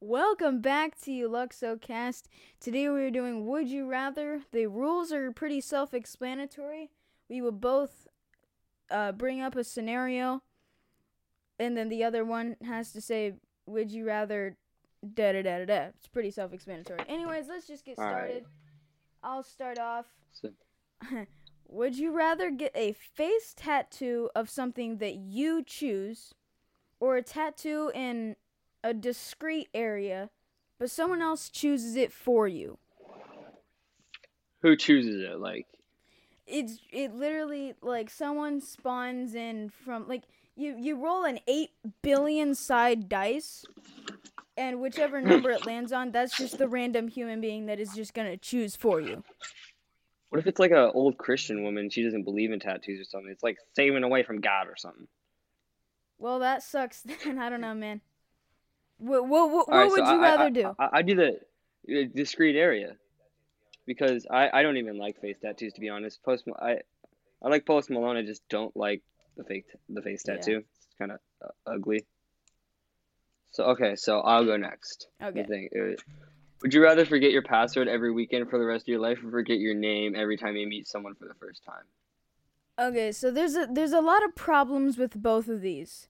[0.00, 2.24] Welcome back to Luxocast.
[2.60, 4.42] Today we are doing Would You Rather.
[4.52, 6.90] The rules are pretty self explanatory.
[7.28, 8.06] We will both
[8.90, 10.42] uh, bring up a scenario,
[11.58, 13.34] and then the other one has to say,
[13.66, 14.56] Would you rather
[15.14, 15.80] da da da da da.
[15.96, 17.00] It's pretty self explanatory.
[17.08, 18.14] Anyways, let's just get All right.
[18.14, 18.44] started.
[19.22, 20.06] I'll start off.
[21.68, 26.34] Would you rather get a face tattoo of something that you choose
[27.00, 28.36] or a tattoo in
[28.84, 30.30] a discrete area
[30.78, 32.78] but someone else chooses it for you?
[34.60, 35.38] who chooses it?
[35.38, 35.66] Like,
[36.46, 40.22] It's it literally like someone spawns in from like
[40.56, 41.70] you you roll an 8
[42.02, 43.64] billion side dice
[44.56, 48.14] and whichever number it lands on that's just the random human being that is just
[48.14, 49.22] going to choose for you.
[50.30, 51.90] what if it's like an old Christian woman?
[51.90, 53.30] She doesn't believe in tattoos or something.
[53.30, 55.06] It's like saving away from God or something.
[56.18, 57.38] Well, that sucks then.
[57.38, 58.00] I don't know, man.
[58.98, 60.76] What what what, All right, what would so you I, rather I, do?
[60.78, 61.14] I, I do
[61.86, 62.96] the discreet area
[63.86, 66.22] because I, I don't even like face tattoos to be honest.
[66.22, 66.78] Post I
[67.42, 68.16] I like Post Malone.
[68.16, 69.02] I just don't like
[69.36, 70.36] the fake the face Yeah.
[70.36, 70.58] tattoo.
[70.58, 72.06] It's kind of uh, ugly.
[73.52, 75.08] So okay, so I'll go next.
[75.22, 75.68] Okay.
[75.76, 75.96] Uh,
[76.62, 79.30] Would you rather forget your password every weekend for the rest of your life, or
[79.30, 81.84] forget your name every time you meet someone for the first time?
[82.78, 86.08] Okay, so there's a there's a lot of problems with both of these.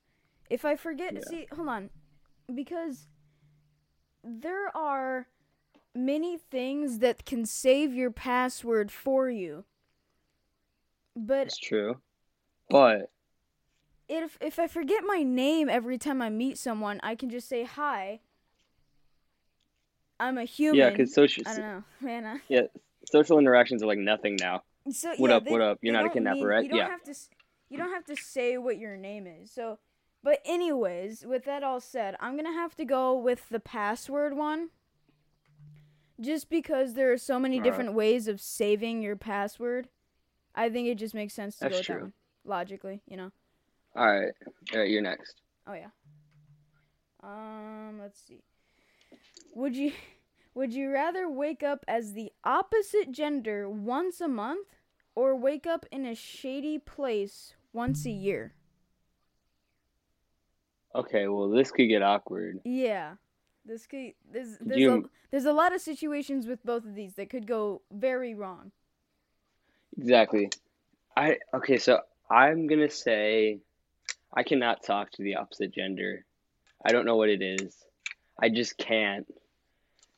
[0.48, 1.20] If I forget, Yeah.
[1.22, 1.90] see, hold on,
[2.52, 3.06] because
[4.22, 5.28] there are
[5.94, 9.64] many things that can save your password for you.
[11.16, 12.00] But It's true,
[12.68, 13.10] but
[14.08, 17.62] if if I forget my name every time I meet someone, I can just say
[17.64, 18.20] hi.
[20.18, 20.78] I'm a human.
[20.78, 22.26] yeah, because social I don't know, man.
[22.26, 22.62] I- yeah
[23.10, 24.62] social interactions are like nothing now.
[24.90, 25.78] So, What yeah, up, they- what up?
[25.82, 26.62] You're not a kidnapper, mean- right?
[26.64, 26.88] You don't Yeah.
[26.88, 27.14] have to.
[27.70, 29.50] You don't have to say what your name is.
[29.50, 29.78] So,
[30.24, 34.70] but anyways, with that all said, I'm gonna have to go with the password one.
[36.18, 37.70] Just because there are so many Alright.
[37.70, 39.88] different ways of saving your password,
[40.54, 42.00] I think it just makes sense to That's go true.
[42.00, 42.12] one.
[42.46, 43.32] Logically, you know.
[43.94, 44.32] All right,
[44.72, 45.42] all right, you're next.
[45.66, 45.90] Oh yeah.
[47.22, 48.42] Um, let's see.
[49.54, 49.92] Would you
[50.54, 54.68] would you rather wake up as the opposite gender once a month
[55.14, 58.54] or wake up in a shady place once a year?
[60.94, 62.60] Okay, well this could get awkward.
[62.64, 63.14] Yeah.
[63.66, 67.14] This could there's there's you- a there's a lot of situations with both of these
[67.14, 68.70] that could go very wrong.
[69.98, 70.50] Exactly.
[71.16, 72.00] I okay, so
[72.30, 73.60] I'm gonna say
[74.36, 76.24] I cannot talk to the opposite gender.
[76.84, 77.76] I don't know what it is.
[78.40, 79.26] I just can't.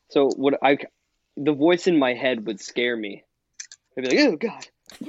[0.08, 0.78] So what I
[1.37, 3.22] the voice in my head would scare me.
[3.97, 4.66] I'd be like, oh god,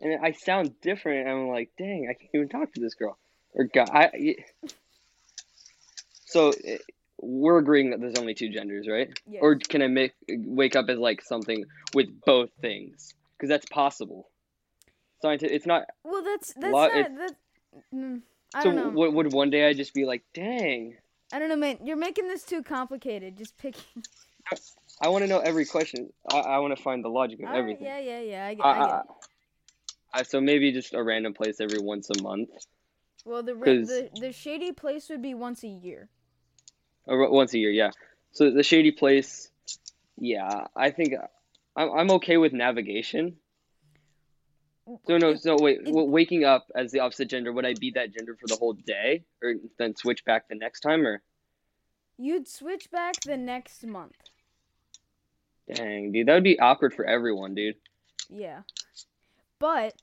[0.00, 1.28] and I sound different.
[1.28, 3.18] And I'm like, dang, I can't even talk to this girl
[3.56, 3.68] or.
[3.76, 4.36] I,
[6.24, 6.78] so eh,
[7.20, 9.08] we're agreeing that there's only two genders, right?
[9.26, 9.40] Yes.
[9.42, 11.64] Or can I make wake up as like something
[11.94, 13.14] with both things?
[13.36, 14.28] Because that's possible.
[15.22, 15.56] Scientific.
[15.56, 15.84] It's not.
[16.04, 17.36] well, that's that's Lo- not that.
[17.94, 18.22] Mm,
[18.54, 18.90] I So don't know.
[18.90, 20.96] would would one day I just be like, dang,
[21.32, 21.78] I don't know, man.
[21.84, 23.36] You're making this too complicated.
[23.36, 23.76] Just pick.
[25.00, 26.12] I want to know every question.
[26.30, 27.84] I, I want to find the logic of everything.
[27.84, 28.46] yeah, yeah, yeah.
[28.46, 29.02] I get, I, I get it.
[30.14, 32.48] I, so maybe just a random place every once a month,
[33.26, 36.08] Well, the, the the shady place would be once a year.
[37.06, 37.70] once a year.
[37.70, 37.90] Yeah.
[38.30, 39.50] So the shady place.
[40.16, 41.14] Yeah, I think
[41.74, 43.36] I'm I'm okay with navigation.
[45.08, 48.14] So no, so wait, It- waking up as the opposite gender, would I be that
[48.14, 51.20] gender for the whole day, or then switch back the next time, or
[52.16, 54.14] You'd switch back the next month.
[55.74, 57.74] dang, dude, that would be awkward for everyone, dude.
[58.30, 58.62] Yeah.
[59.58, 59.94] But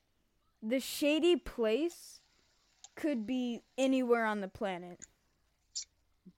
[0.62, 2.20] the shady place
[2.96, 5.00] could be anywhere on the planet.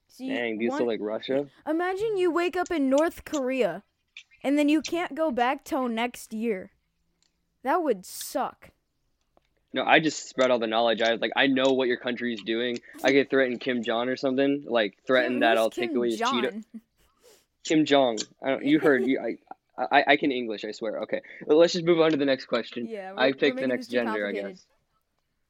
[0.07, 1.47] See, Dang, dude, so one- like Russia.
[1.67, 3.83] imagine you wake up in North Korea
[4.43, 6.71] and then you can't go back till next year.
[7.63, 8.69] That would suck.
[9.73, 11.01] No, I just spread all the knowledge.
[11.01, 12.79] I like I know what your country is doing.
[13.03, 16.21] I could threaten Kim Jong or something, like threaten that I'll Kim take away his
[16.21, 16.63] Cheeto.
[17.65, 18.19] Kim Jong.
[18.41, 19.19] I don't, you heard you.
[19.19, 20.63] I, I I can English.
[20.63, 21.01] I swear.
[21.01, 22.87] Okay, well, let's just move on to the next question.
[22.87, 24.65] Yeah, we're, I picked the next gender, I guess.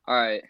[0.07, 0.43] All right.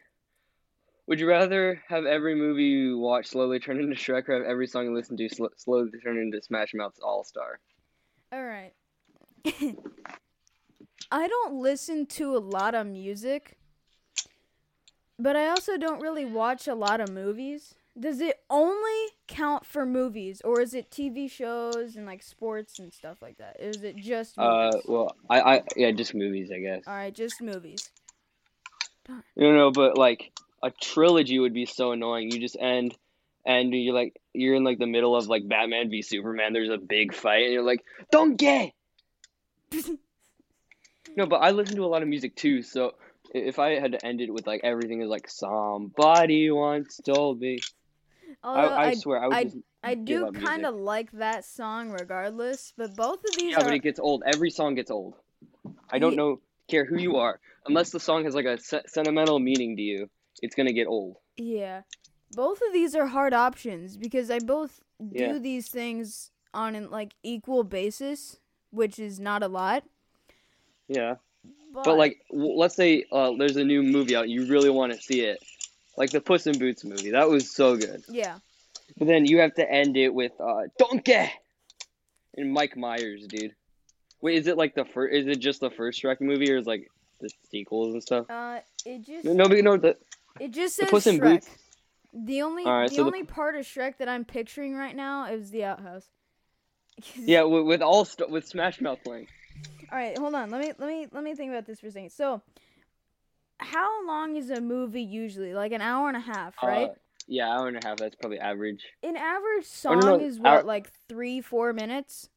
[1.07, 4.65] Would you rather have every movie you watch slowly turn into Shrek, or have every
[4.65, 7.59] song you listen to sl- slowly turn into Smash Mouth's All Star?
[8.31, 8.73] All right.
[11.11, 13.57] I don't listen to a lot of music,
[15.19, 17.75] but I also don't really watch a lot of movies.
[17.97, 22.91] Does it only count for movies, or is it TV shows and like sports and
[22.91, 23.57] stuff like that?
[23.59, 24.85] Is it just Uh, movies?
[24.87, 26.83] well, I, I, yeah, just movies, I guess.
[26.87, 27.91] All right, just movies.
[29.07, 30.31] No, no, but like
[30.65, 32.31] a trilogy would be so annoying.
[32.31, 32.97] You just end
[33.45, 36.51] and you're like you're in like the middle of like Batman v Superman.
[36.51, 38.73] There's a big fight, and you're like, "Don't get."
[41.15, 42.95] No, but I listen to a lot of music too, so
[43.33, 47.59] if I had to end it with like everything is like somebody once told me,
[48.43, 51.45] I, Although I, I, swear I would I- just I do kind of like that
[51.45, 54.23] song regardless, but both of these yeah, are but it gets old.
[54.25, 55.13] Every song gets old.
[55.91, 59.37] I don't know care who you are unless the song has like a se- sentimental
[59.37, 60.09] meaning to you.
[60.41, 61.17] It's gonna get old.
[61.37, 61.81] yeah.
[62.31, 65.37] Both of these are hard options because I both do Yeah.
[65.37, 68.39] these things on an like equal basis,
[68.71, 69.83] which is not a lot.
[70.87, 71.15] Yeah,
[71.73, 74.91] But, but like w- let's say uh, there's a new movie out, you really want
[74.93, 75.39] to see it,
[75.97, 77.11] like the Puss in Boots movie.
[77.11, 78.03] That was so good.
[78.09, 78.39] yeah,
[78.97, 81.29] But then you have to end it with uh, "Donkey"
[82.37, 83.55] and Mike Myers, dude.
[84.21, 85.13] Wait, is it like the first?
[85.15, 86.89] Is it just the first Shrek movie, or is like
[87.21, 88.29] the sequels and stuff?
[88.29, 89.95] uh, it just No, no, the
[90.39, 91.33] it just says Puss in Shrek.
[91.35, 91.49] Boots.
[92.13, 95.25] The only Alright, the so the- only part of Shrek that I'm picturing right now
[95.31, 96.07] is the outhouse.
[97.17, 99.27] Yeah, with, with all st- with Smash Mouth playing.
[99.91, 100.49] All right, hold on.
[100.49, 102.11] Let me let me let me think about this for a second.
[102.11, 102.41] So,
[103.59, 105.53] how long is a movie usually?
[105.53, 106.89] Like an hour and a half, right?
[106.89, 106.93] Uh,
[107.27, 107.97] yeah, hour and a half.
[107.97, 108.81] That's probably average.
[109.03, 112.29] An average Oh, no, song no, is what, hour- like three, four minutes.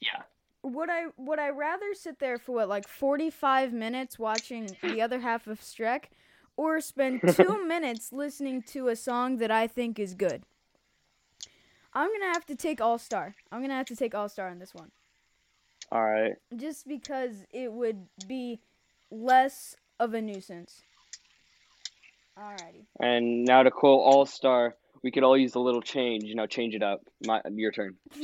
[0.00, 0.22] Yeah.
[0.64, 5.00] Would I would I rather sit there for what, like forty five minutes watching the
[5.02, 6.04] other half of Shrek,
[6.56, 10.44] or spend two minutes listening to a song that I think is good?
[11.94, 13.34] I'm gonna have to take All Star.
[13.50, 14.90] I'm gonna have to take All Star on this one,
[15.90, 16.34] All right.
[16.56, 18.60] just because it would be
[19.10, 20.82] less of a nuisance.
[22.38, 22.86] Alrighty.
[22.98, 26.24] And now to quote All Star, we could all use a little change.
[26.24, 27.02] You know, change it up.
[27.26, 27.96] My your turn.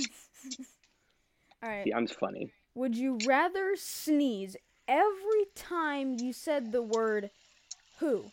[1.62, 1.84] All right.
[1.84, 2.52] See, I'm funny.
[2.74, 7.31] Would you rather sneeze every time you said the word
[7.98, 8.30] who?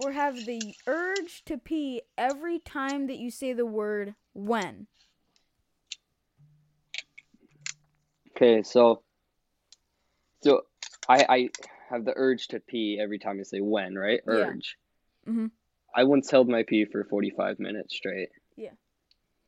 [0.00, 4.86] Or have the urge to pee every time that you say the word when?
[8.36, 9.02] Okay, so
[10.42, 10.62] so
[11.08, 11.48] I I
[11.88, 14.20] have the urge to pee every time I say when, right?
[14.26, 14.76] Urge.
[15.26, 15.32] Yeah.
[15.32, 15.50] Mhm.
[15.94, 18.30] I once held my pee for 45 minutes straight.
[18.56, 18.72] Yeah.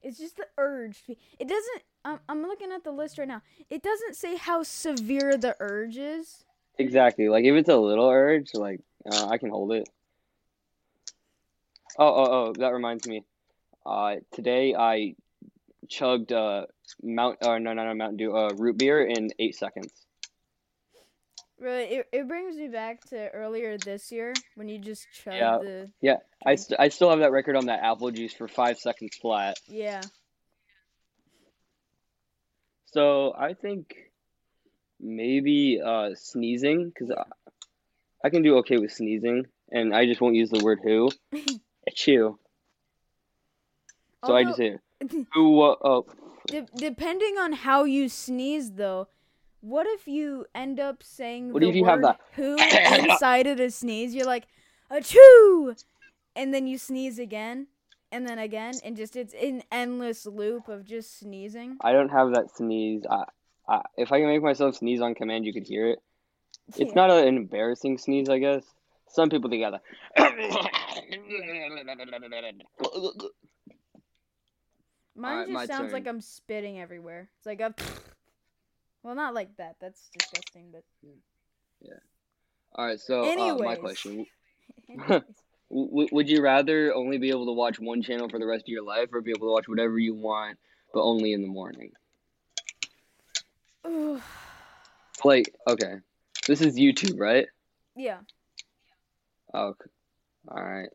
[0.02, 1.02] It's just the urge.
[1.08, 1.82] It doesn't.
[2.04, 3.42] I'm, I'm looking at the list right now.
[3.68, 6.44] It doesn't say how severe the urge is.
[6.78, 7.28] Exactly.
[7.28, 8.80] Like if it's a little urge, like
[9.10, 9.88] uh, I can hold it.
[11.98, 13.24] Oh, oh, oh, that reminds me.
[13.84, 15.14] Uh, today I
[15.88, 16.66] chugged uh
[17.02, 19.92] Mount uh no no no Mountain Dew uh root beer in eight seconds.
[21.58, 25.58] Really, it, it brings me back to earlier this year when you just chugged Yeah.
[26.02, 26.20] the.
[26.44, 29.58] I, st- I still have that record on that apple juice for five seconds flat.
[29.66, 30.02] Yeah.
[32.92, 33.94] So I think
[35.00, 37.10] maybe uh sneezing because
[38.24, 41.10] I, can do okay with sneezing, and I just won't use the word who.
[41.90, 42.36] Achoo.
[44.24, 44.78] So I just say
[45.32, 45.60] who.
[45.60, 46.06] Uh, oh,
[46.46, 49.08] De- depending on how you sneeze, though,
[49.60, 52.56] what if you end up saying What the if you word have "who"
[53.10, 54.14] inside of the sneeze?
[54.14, 54.46] You're like,
[54.90, 55.76] "achoo,"
[56.34, 57.66] and then you sneeze again,
[58.12, 61.76] and then again, and just it's an endless loop of just sneezing.
[61.80, 63.04] I don't have that sneeze.
[63.10, 63.24] I,
[63.68, 65.98] I, if I can make myself sneeze on command, you could hear it.
[66.76, 68.64] It's not an embarrassing sneeze, I guess.
[69.08, 69.80] Some people together.
[75.14, 76.06] Mine Alright, just sounds like.
[76.06, 77.28] I'm spitting everywhere.
[77.38, 77.74] It's like a.
[79.02, 79.76] Well, not like that.
[79.80, 80.82] That's disgusting, but.
[81.80, 81.92] Yeah.
[82.74, 84.26] All right, so uh, my question:
[85.70, 88.68] w- Would you rather only be able to watch one channel for the rest of
[88.68, 90.58] your life, or be able to watch whatever you want,
[90.92, 91.92] but only in the morning?
[95.24, 96.00] Like, okay,
[96.46, 97.46] this is YouTube, right?
[97.94, 98.18] yeah.
[99.54, 99.90] Oh, okay.
[100.48, 100.88] all right.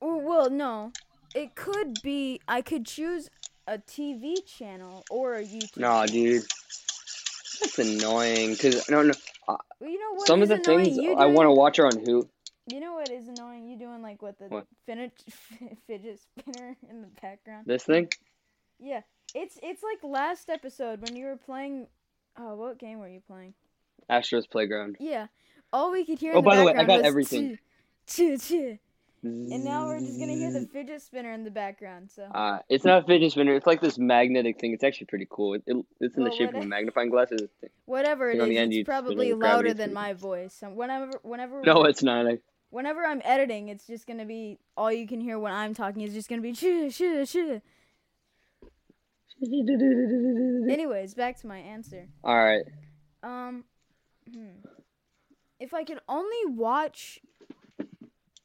[0.00, 0.92] Well, no.
[1.34, 2.40] It could be.
[2.48, 3.28] I could choose
[3.66, 5.78] a TV channel or a YouTube.
[5.78, 6.42] Nah, dude,
[7.60, 8.56] that's annoying.
[8.56, 9.12] Cause no, no,
[9.48, 10.26] uh, Well, you know what?
[10.26, 12.28] some of the things I want to watch are on who.
[12.66, 13.68] You know what is annoying?
[13.68, 14.66] You doing like what the What?
[14.86, 15.12] fidget
[15.86, 17.66] fidget spinner in the background?
[17.66, 18.08] This thing.
[18.78, 19.02] Yeah,
[19.34, 21.86] it's it's like last episode when you were playing.
[22.36, 23.54] Oh, what game were you playing?
[24.08, 24.96] Astro's Playground.
[25.00, 25.26] Yeah,
[25.72, 26.34] all we could hear.
[26.34, 27.58] Oh, in the by the way, I got everything.
[28.06, 28.78] "Choo, choo, choo."
[29.24, 32.10] And now we're just gonna hear the fidget spinner in the background.
[32.10, 33.54] So Uh, it's not a fidget spinner.
[33.54, 34.72] It's like this magnetic thing.
[34.72, 35.54] It's actually pretty cool.
[35.54, 37.30] It, it- it's in Well, the shape of a magnifying glass.
[37.84, 40.54] Whatever it the end, it's probably louder than my voice.
[40.54, 42.26] So whenever, whenever, No, it's not.
[42.26, 42.38] I,
[42.70, 46.12] whenever I'm editing, it's just gonna be all you can hear when I'm talking is
[46.14, 47.60] just gonna be shoo shoo shoo.
[50.68, 52.08] Anyways, back to my answer.
[52.24, 52.64] All right.
[53.22, 53.64] Um.
[55.60, 57.20] If I could only watch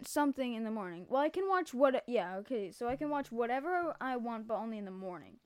[0.04, 1.06] something in the morning.
[1.10, 2.04] Well, I can watch what.
[2.08, 2.72] Yeah, okay.
[2.72, 5.38] So I can watch whatever I want, but only in the morning.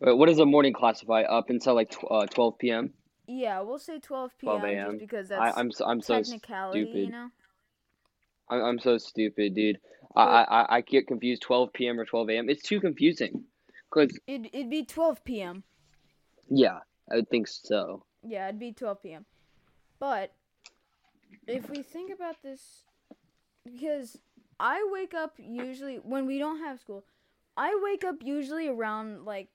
[0.00, 1.22] Wait, what does a morning classify?
[1.22, 2.92] Up until like tw- uh, 12 p.m.
[3.26, 4.60] Yeah, we'll say 12 p.m.
[4.60, 4.90] 12 a.m.
[4.90, 7.10] just because I, that's I'm so, I'm so technicality, you stupid.
[7.12, 7.28] know.
[8.50, 9.78] I'm, I'm so stupid, dude.
[10.16, 11.42] I, I I- I get confused.
[11.42, 11.98] 12 p.m.
[11.98, 12.48] or 12 a.m.
[12.50, 13.44] It's too confusing.
[13.90, 15.62] Cause It it'd be 12 p.m.
[16.50, 18.04] yeah, I would think so.
[18.26, 19.24] Yeah, it'd be 12 p.m.
[20.04, 20.32] But
[21.46, 22.84] if we think about this,
[23.64, 24.18] because
[24.60, 27.04] I wake up usually when we don't have school,
[27.56, 29.48] I wake up usually around like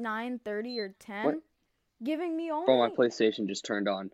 [0.00, 1.34] 9:30 or 10, What?
[2.02, 2.72] giving me only.
[2.72, 4.12] Oh, my PlayStation just turned on.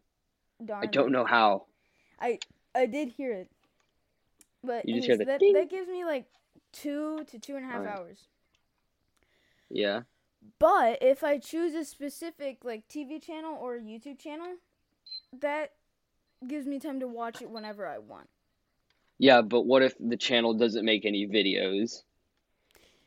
[0.65, 1.67] Darn I don't know how.
[2.19, 2.41] I
[2.75, 3.49] I did hear it,
[4.65, 5.53] but You just hear the that ding.
[5.53, 6.27] that gives me like
[6.73, 7.99] two to two and a half Alright.
[8.01, 8.27] hours.
[9.71, 10.01] Yeah.
[10.59, 14.57] But if I choose a specific like TV channel or YouTube channel,
[15.41, 15.73] that
[16.47, 18.29] gives me time to watch it whenever I want.
[19.19, 22.03] Yeah, but what if the channel doesn't make any videos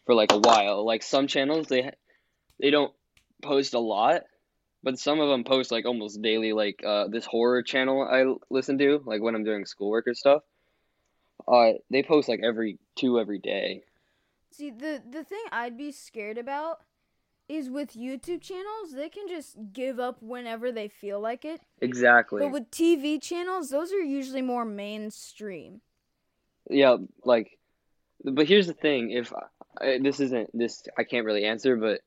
[0.05, 0.86] for like a while?
[0.86, 1.91] Like some channels, they
[2.60, 2.94] they don't
[3.44, 4.22] post a lot,
[4.82, 6.53] but some of them post like almost daily.
[6.53, 10.41] Like uh, this horror channel I listen to, like when I'm doing schoolwork or stuff.
[11.48, 13.84] Uh, they post like every two every day.
[14.51, 16.79] See, the the thing I'd be scared about
[17.47, 21.61] is with YouTube channels, they can just give up whenever they feel like it.
[21.81, 22.41] Exactly.
[22.41, 25.81] But with TV channels, those are usually more mainstream.
[26.69, 27.57] Yeah, like,
[28.23, 29.11] but here's the thing.
[29.11, 29.31] If
[29.79, 31.75] I, this isn't this, I can't really answer.
[31.75, 32.01] But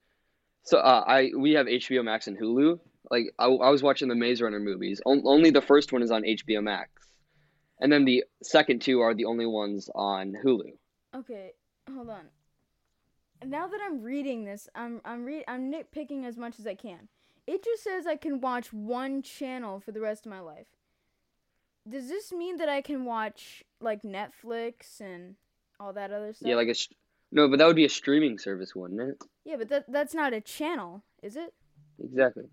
[0.62, 2.80] so uh, I we have HBO Max and Hulu.
[3.11, 5.00] Like I, I was watching the Maze Runner movies.
[5.07, 6.90] On, only the first one is on HBO Max,
[7.80, 10.73] and then the second two are the only ones on Hulu.
[11.14, 11.52] Okay,
[11.88, 12.26] hold on.
[13.45, 17.09] Now that I'm reading this, I'm I'm re- I'm nitpicking as much as I can.
[17.47, 20.66] It just says I can watch one channel for the rest of my life.
[21.88, 25.37] Does this mean that I can watch like Netflix and
[25.80, 26.49] all that other stuff?
[26.49, 26.88] Yeah, like a sh-
[27.30, 29.23] no, but that would be a streaming service, wouldn't it?
[29.45, 31.54] Yeah, but that that's not a channel, is it?
[31.99, 32.45] Exactly.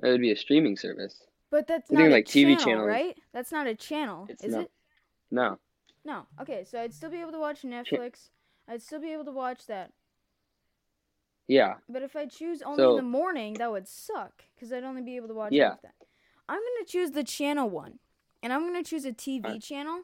[0.00, 1.22] That would be a streaming service.
[1.50, 3.16] But that's I not a like, TV channel, right?
[3.32, 4.62] That's not a channel, is not.
[4.62, 4.70] it?
[5.30, 5.58] No.
[6.04, 6.26] No.
[6.40, 8.30] Okay, so I'd still be able to watch Netflix.
[8.68, 9.92] I'd still be able to watch that.
[11.48, 11.74] Yeah.
[11.88, 15.02] But if I choose only So- in the morning, that would suck because I'd only
[15.02, 15.70] be able to watch Yeah.
[15.70, 15.94] half that.
[16.48, 17.98] I'm gonna choose the channel one,
[18.42, 19.62] and I'm gonna choose a TV Alright.
[19.62, 20.02] channel,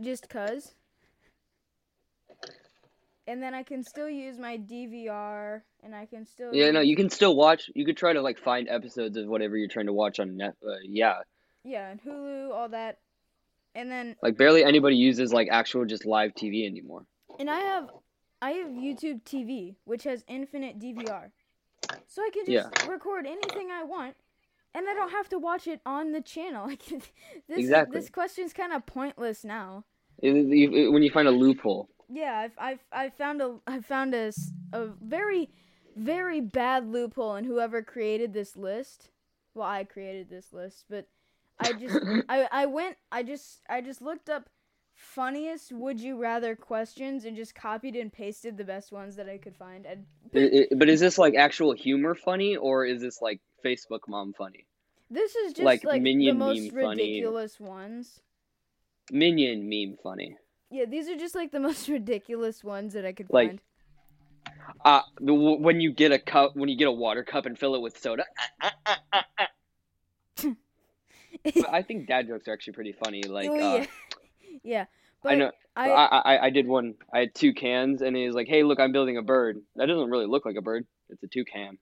[0.00, 0.74] just cause.
[3.26, 6.52] And then I can still use my DVR, and I can still.
[6.54, 6.70] Yeah.
[6.72, 7.70] No, you can still watch.
[7.74, 10.54] You could try to like find episodes of whatever you're trying to watch on net.
[10.66, 11.20] Uh, yeah.
[11.64, 12.98] Yeah, and Hulu, all that,
[13.76, 17.06] and then Like barely anybody uses like actual just live TV anymore.
[17.38, 17.88] And I have
[18.42, 21.30] I have YouTube TV, which has infinite DVR.
[22.06, 24.16] So I can just record anything I want
[24.74, 26.66] and I don't have to watch it on the channel.
[26.68, 27.08] Like this
[27.48, 27.98] Exactly.
[27.98, 29.84] this question's kind of pointless now.
[30.18, 31.88] It- it- it- when you find a loophole.
[32.08, 34.32] Yeah, I've I've I found a I found a,
[34.72, 35.50] a very
[35.96, 39.10] very bad loophole in whoever created this list.
[39.54, 41.06] Well, I created this list, but
[41.58, 44.48] I just I I went I just I just looked up
[45.02, 49.36] funniest would you rather questions and just copied and pasted the best ones that I
[49.38, 49.84] could find.
[49.86, 50.06] And
[50.78, 54.66] but is this like actual humor funny or is this like Facebook mom funny?
[55.10, 57.02] this is just Like like, the Minion most meme funny.
[57.02, 58.20] ridiculous ones.
[59.10, 60.36] Minion meme funny.
[60.70, 63.60] Yeah, these are just like the most ridiculous ones that I could Like- find.
[64.84, 67.74] Uh the, when you get a cup when you get a water cup and fill
[67.74, 68.24] it with soda.
[68.60, 68.98] Ah, ah,
[69.38, 69.48] ah,
[71.44, 73.22] but I think dad jokes are actually pretty funny.
[73.22, 73.86] Like oh, uh, yeah.
[74.62, 74.86] Yeah.
[75.22, 76.94] But I know I, I, I I did one.
[77.12, 79.86] I had two cans and he was like, "Hey, look, I'm building a bird." That
[79.86, 80.86] doesn't really look like a bird.
[81.08, 81.78] It's a toucan.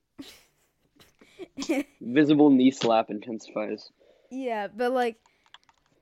[2.01, 3.91] Visible knee slap intensifies.
[4.31, 5.17] Yeah, but like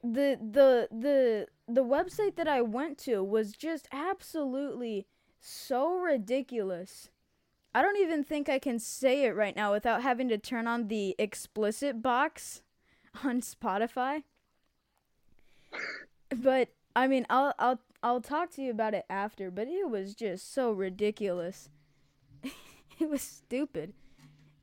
[0.02, 5.06] the the the the website that I went to was just absolutely
[5.40, 7.10] so ridiculous.
[7.74, 10.88] I don't even think I can say it right now without having to turn on
[10.88, 12.62] the explicit box
[13.24, 14.24] on Spotify.
[16.30, 20.14] But I mean, I'll I'll I'll talk to you about it after, but it was
[20.14, 21.68] just so ridiculous.
[22.42, 23.94] it was stupid.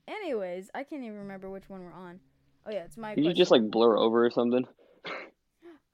[0.08, 2.20] Anyways, I can't even remember which one we're on.
[2.66, 4.66] Oh yeah, it's my Can you just like blur over or something?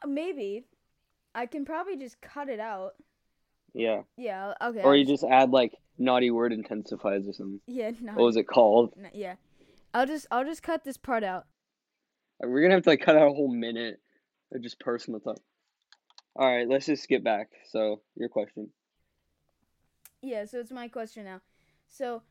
[0.03, 0.65] Uh, Maybe.
[1.35, 2.93] I can probably just cut it out.
[3.73, 4.01] Yeah.
[4.17, 4.81] Yeah, okay.
[4.81, 7.61] Or you just add like naughty word intensifies or something.
[7.67, 8.13] Yeah, no.
[8.13, 8.93] What was it called?
[8.97, 9.35] no, yeah.
[9.93, 11.45] I'll just I'll just cut this part out.
[12.41, 13.99] We're gonna have to like cut out a whole minute
[14.53, 15.37] of just personal talk.
[16.35, 17.49] All right, let's just skip back.
[17.71, 18.69] So your question.
[20.21, 21.41] Yeah, so it's my question now.
[21.87, 22.23] So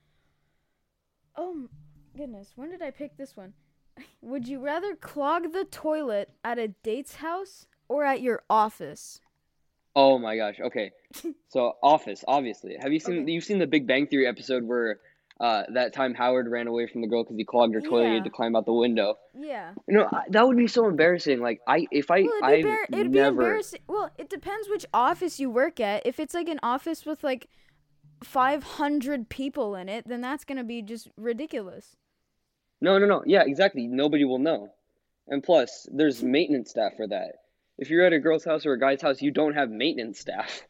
[1.37, 1.69] Oh
[2.17, 3.55] goodness, when did I pick this one?
[4.23, 9.21] Would you rather clog the toilet at a date's house or at your office?
[9.95, 10.57] Oh my gosh.
[10.61, 10.93] Okay.
[11.49, 12.77] So Office, obviously.
[12.81, 13.33] Have you seen Okay.
[13.33, 15.01] you've seen the Big Bang Theory episode where
[15.41, 18.09] uh, that time Howard ran away from the girl because he clogged her toilet, he
[18.09, 18.15] Yeah.
[18.17, 19.17] had to climb out the window.
[19.35, 19.73] Yeah.
[19.89, 21.41] You know, I, that would be so embarrassing.
[21.41, 23.41] Like I, if I, Well, be, I've it'd be never.
[23.43, 23.81] embarrassing.
[23.89, 26.07] Well, it depends which office you work at.
[26.07, 27.49] If it's like an office with like
[28.23, 31.97] 500 people in it, then that's going to be just ridiculous.
[32.81, 33.23] No, no, no.
[33.27, 33.87] Yeah, exactly.
[33.87, 34.71] Nobody will know.
[35.29, 37.33] And plus, there's maintenance staff for that.
[37.79, 40.63] If you're at a girl's house or a guy's house, you don't have maintenance staff.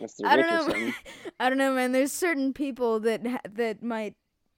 [0.00, 0.92] The I don't know.
[1.40, 1.92] I don't know, man.
[1.92, 3.22] There's certain people that
[3.56, 4.14] that might.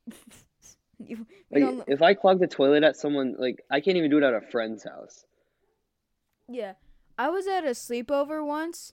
[0.99, 4.11] you, you Like, don't, if I clog the toilet at someone, like, I can't even
[4.11, 5.25] do it at a friend's house.
[6.49, 6.75] yeah,
[7.19, 8.93] I was at a sleepover once,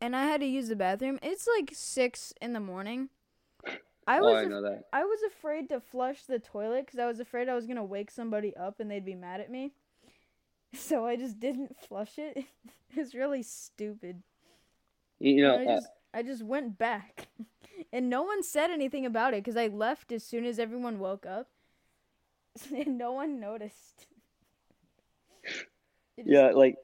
[0.00, 1.18] and I had to use the bathroom.
[1.22, 3.10] It's like six in the morning.
[4.06, 4.84] I oh, was I af- know that.
[4.92, 8.10] I was afraid to flush the toilet because I was afraid I was gonna wake
[8.10, 9.72] somebody up and they'd be mad at me.
[10.74, 12.36] So I just didn't flush it.
[12.36, 14.22] it was really stupid.
[15.22, 17.28] You know, I uh, just I just went back,
[17.92, 21.26] and no one said anything about it because I left as soon as everyone woke
[21.26, 21.48] up,
[22.74, 24.06] and no one noticed.
[26.18, 26.76] Just- yeah, like,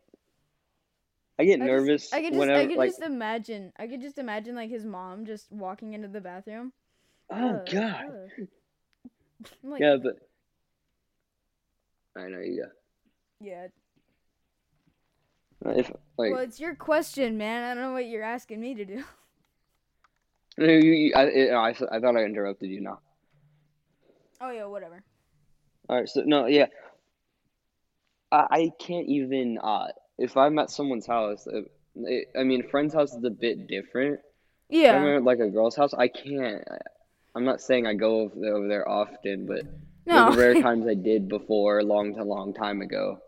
[1.38, 3.87] I get I just- nervous I could just whenever, I could like, just imagine I
[3.87, 6.73] could just imagine like his mom just walking into the bathroom.
[7.30, 8.07] oh Ugh, God.
[9.62, 10.16] I'm like, Yeah, but
[12.16, 12.66] I know you.
[13.40, 13.66] yeah.
[13.66, 13.71] got
[15.65, 17.65] If like, Well, it's your question, man.
[17.65, 19.05] I don't know what you're asking me to do.
[20.59, 23.00] no, you, you, I, I, I thought I interrupted you now.
[24.41, 25.03] Oh yeah, whatever.
[25.88, 26.67] All right, so no, yeah,
[28.31, 29.88] I, I can't even uh,
[30.19, 31.47] if I'm at someone's house.
[31.47, 31.62] uh,
[31.97, 34.21] It, I mean, friend's house is a bit different.
[34.71, 35.17] If I'm Yeah.
[35.17, 36.62] at like a girl's house, I can't.
[37.35, 39.62] I'm not saying I go over there, often, but
[40.07, 40.31] No.
[40.31, 43.19] the rare times I did before, a long, a long time ago,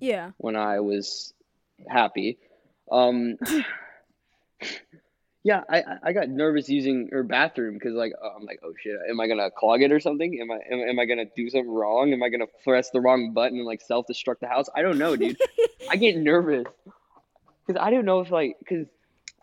[0.00, 0.30] yeah.
[0.38, 1.32] when I was
[1.86, 2.38] happy.
[2.90, 3.36] Um,
[5.44, 8.96] yeah, I I- got nervous using her bathroom because like uh, I'm like, oh shit,
[9.08, 10.38] am I gonna clog it or something?
[10.40, 12.12] Am I am, am I gonna do something wrong?
[12.12, 14.66] Am I gonna press the wrong button and like self destruct the house?
[14.74, 15.38] I don't know, dude.
[15.90, 16.66] I get nervous
[17.66, 18.86] because I don't know if like because.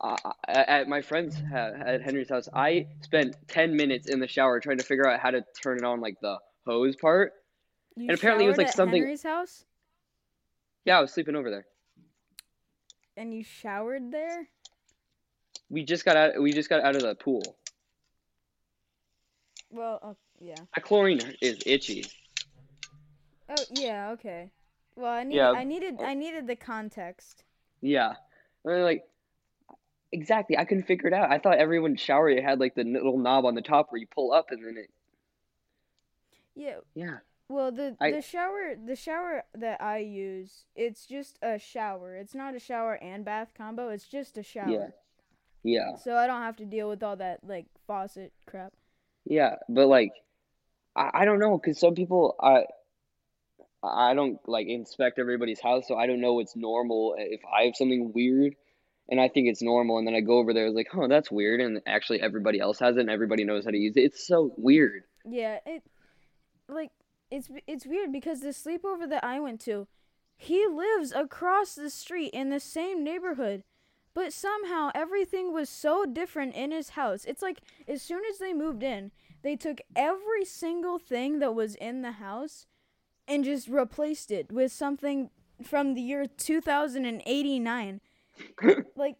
[0.01, 4.59] Uh, at my friend's ha- at Henry's house, I spent ten minutes in the shower
[4.59, 7.31] trying to figure out how to turn it on, like the hose part.
[7.95, 9.63] You And apparently it was, like, at something- Henry's house,
[10.83, 11.65] Yeah, I was sleeping over there.
[13.17, 14.47] And you showered there.
[15.69, 16.41] We just got out.
[16.41, 17.57] We just got out of the pool.
[19.71, 20.55] Well, uh, yeah.
[20.75, 22.05] That chlorine is itchy.
[23.49, 24.51] Oh yeah, okay.
[24.95, 25.51] Well, I need Yeah.
[25.51, 27.43] I needed I needed the context.
[27.81, 28.13] Yeah.
[28.63, 29.03] And like,
[30.11, 30.57] exactly.
[30.57, 31.31] I couldn't figure it out.
[31.31, 34.07] I thought everyone shower it had like the little knob on the top where you
[34.07, 34.89] pull up and then it.
[36.55, 36.77] Yeah.
[36.93, 37.17] Yeah.
[37.47, 42.15] Well, the I- the shower the shower that I use, it's just a shower.
[42.15, 43.89] It's not a shower and bath combo.
[43.89, 44.69] It's just a shower.
[44.69, 44.87] Yeah.
[45.63, 45.95] Yeah.
[45.97, 48.73] So I don't have to deal with all that like faucet crap.
[49.25, 49.55] Yeah.
[49.69, 50.11] But like,
[50.95, 52.65] I, I don't know because some people I.
[53.87, 57.13] I don't like inspect everybody's house, so I don't know what's normal.
[57.19, 58.55] If I have something weird,
[59.07, 61.29] and I think it's normal, and then I go over there, it's like, oh, that's
[61.29, 63.99] weird, and actually everybody else has it, and everybody knows how to use it.
[64.05, 65.03] It's so weird.
[65.23, 65.83] Yeah, it
[66.67, 66.89] like
[67.31, 69.87] it's it's weird because the sleepover that I went to,
[70.37, 73.63] he lives across the street in the same neighborhood.
[74.13, 77.25] But somehow everything was so different in his house.
[77.25, 79.11] It's like as soon as they moved in,
[79.41, 82.65] they took every single thing that was in the house
[83.27, 85.29] and just replaced it with something
[85.63, 88.01] from the year 2089.
[88.95, 89.15] like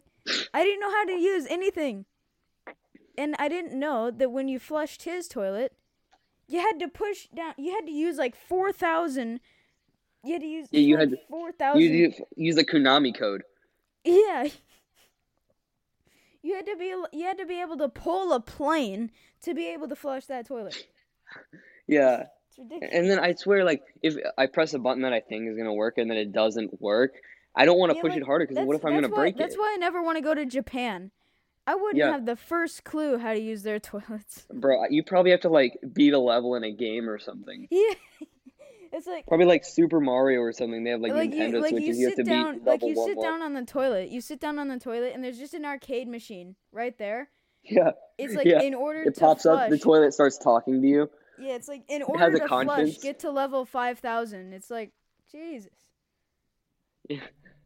[0.54, 2.06] I didn't know how to use anything.
[3.18, 5.72] And I didn't know that when you flushed his toilet,
[6.48, 7.54] you had to push down.
[7.56, 9.40] You had to use like four thousand.
[10.22, 10.68] You had to use.
[10.70, 13.42] Yeah, you like had four You use, use the Konami code.
[14.04, 14.48] Yeah.
[16.42, 16.86] You had to be.
[17.12, 19.10] You had to be able to pull a plane
[19.42, 20.86] to be able to flush that toilet.
[21.86, 22.24] Yeah.
[22.48, 22.90] It's ridiculous.
[22.92, 25.74] And then I swear, like, if I press a button that I think is gonna
[25.74, 27.12] work and then it doesn't work,
[27.54, 29.16] I don't want to Yeah, push like, it harder because what if I'm gonna why,
[29.16, 31.10] break That's it, That's why I never want to go to Japan.
[31.66, 32.12] I wouldn't Yeah.
[32.12, 34.46] have the first clue how to use their toilets.
[34.52, 34.84] bro?
[34.90, 37.68] You probably have to like beat a level in a game or something.
[37.70, 37.94] Yeah.
[38.92, 40.84] It's like Probably like Super Mario or something.
[40.84, 41.98] They have like, like you Nintendo like you Switches.
[41.98, 44.08] You, have sit to down beat like you sit down on the toilet.
[44.10, 47.28] You sit down on the toilet and there's just an arcade machine right there.
[47.64, 48.62] Yeah, It's like Yeah.
[48.62, 49.64] in order it pops flush.
[49.64, 49.70] up.
[49.70, 51.10] The toilet starts talking to you.
[51.38, 53.02] Yeah, it's like in has order a to flush, conscience.
[53.02, 54.52] get to level five thousand.
[54.54, 54.92] It's like
[55.32, 55.72] Jesus.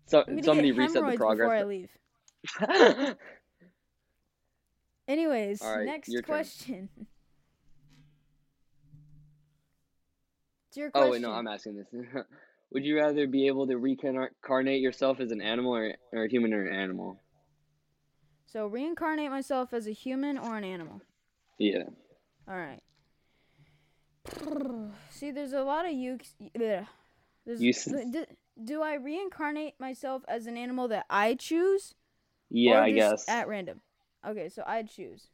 [0.06, 1.66] So I'm somebody reset the hemorrhoids before I progress.
[1.68, 3.16] leave.
[5.10, 6.22] Anyways, right, next turn.
[6.22, 6.88] question.
[10.68, 11.08] It's your question.
[11.08, 11.88] oh wait, no, I'm asking this.
[12.72, 16.54] Would you rather be able to reincarnate yourself as an animal or, or a human
[16.54, 17.20] or an animal?
[18.46, 21.00] So reincarnate myself as a human or an animal.
[21.58, 21.82] Yeah.
[22.48, 22.78] All right.
[25.10, 25.92] See, there's a lot of.
[26.54, 28.26] There's, do,
[28.62, 31.96] do I reincarnate myself as an animal that I choose?
[32.48, 33.28] Yeah, I guess.
[33.28, 33.80] At random.
[34.26, 35.28] Okay, so I'd choose.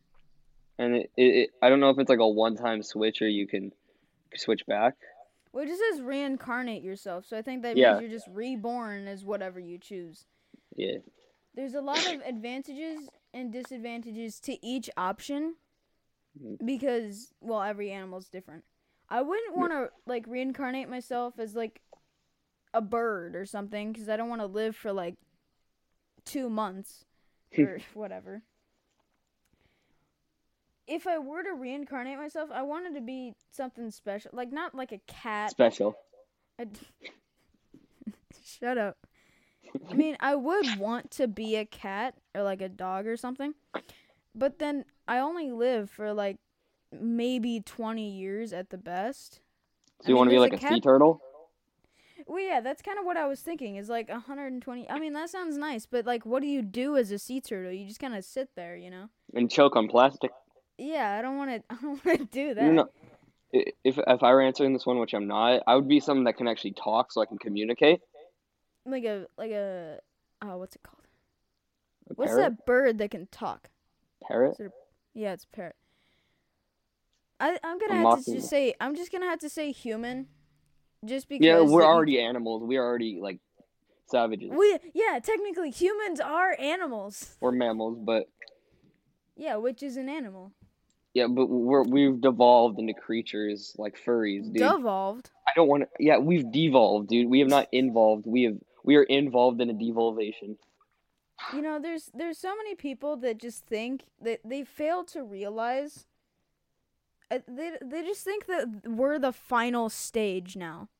[0.79, 3.47] And it, it, it, I don't know if it's like a one-time switch or you
[3.47, 3.73] can
[4.35, 4.95] switch back.
[5.53, 7.93] Well, it just says reincarnate yourself, so I think that Yeah.
[7.93, 10.27] means you're just reborn as whatever you choose.
[10.77, 10.99] Yeah.
[11.55, 15.57] There's a lot of advantages and disadvantages to each option
[16.39, 16.67] Mhm.
[16.67, 18.65] because, well, every animal's different.
[19.09, 21.81] I wouldn't want to like reincarnate myself as like
[22.75, 25.15] a bird or something because I don't want to live for like
[26.27, 27.07] two months
[27.59, 28.43] or whatever.
[30.87, 34.93] If I were to reincarnate myself, I wanted to be something special, like not like
[34.93, 35.51] a cat.
[35.51, 35.97] Special.
[36.59, 36.67] I-
[38.45, 38.97] Shut up.
[39.91, 43.55] I mean, I would want to be a cat or like a dog or something,
[44.35, 46.39] but then I only live for like
[46.93, 49.41] maybe 20 years at the best.
[50.03, 51.21] So you I want to be like a, cat- sea turtle?
[52.27, 53.77] Well, yeah, that's kind of what I was thinking.
[53.77, 54.89] Is like 120.
[54.91, 57.73] I mean, that sounds nice, but like, what do you do as a sea turtle?
[57.73, 59.09] You just kind of sit there, you know?
[59.35, 60.31] And choke on plastic?
[60.79, 61.63] Yeah, I don't want to.
[61.71, 62.73] I don't want to do that.
[62.73, 62.89] No.
[63.53, 66.37] If, if I were answering this one, which I'm not, I would be something that
[66.37, 68.01] can actually talk so I can communicate.
[68.85, 69.99] Like a like a
[70.43, 71.03] oh, what's it called?
[72.11, 72.43] A What's parrot?
[72.43, 73.71] that bird that can talk?
[74.27, 74.57] Parrot?
[75.15, 75.77] Yeah, it's parrot.
[77.41, 80.27] I I'm gonna A have to just say I'm just gonna have to say human,
[81.05, 81.45] just because.
[81.45, 82.63] Yeah, we're already animals.
[82.63, 83.41] We are already like
[84.09, 84.51] savages.
[84.55, 87.37] We yeah, technically humans are animals.
[87.41, 88.29] We're mammals, but
[89.37, 90.53] Yeah, which is an animal.
[91.17, 94.59] Yeah, but we're we've devolved into creatures like furries, dude.
[94.59, 95.31] Devolved.
[95.49, 95.89] I don't want to.
[95.99, 97.31] Yeah, we've devolved, dude.
[97.31, 98.27] We have not involved.
[98.27, 100.59] We have we are involved in a devolvation.
[101.55, 106.07] You know, there's there's so many people that just think that they fail to realize.
[107.31, 110.91] Uh, they they just think that we're the final stage now.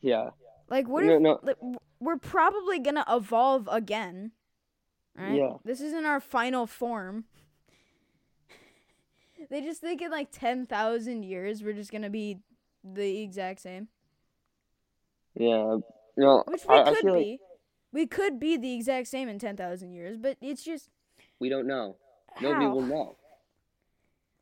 [0.00, 0.30] Yeah.
[0.70, 1.40] Like, what No, if no.
[1.42, 1.58] like,
[2.00, 4.32] we're probably gonna evolve again?
[5.14, 5.34] Right?
[5.36, 5.58] Yeah.
[5.66, 7.26] This isn't our final form.
[9.50, 12.38] They just think in like ten thousand years we're just gonna be
[12.84, 13.88] the exact same,
[15.34, 15.78] Yeah.
[16.16, 17.40] No, which we I, I could like be.
[17.92, 20.90] We could be the exact same in ten thousand years, but it's just
[21.38, 21.96] we don't know.
[22.40, 22.74] Nobody how?
[22.74, 23.16] will know.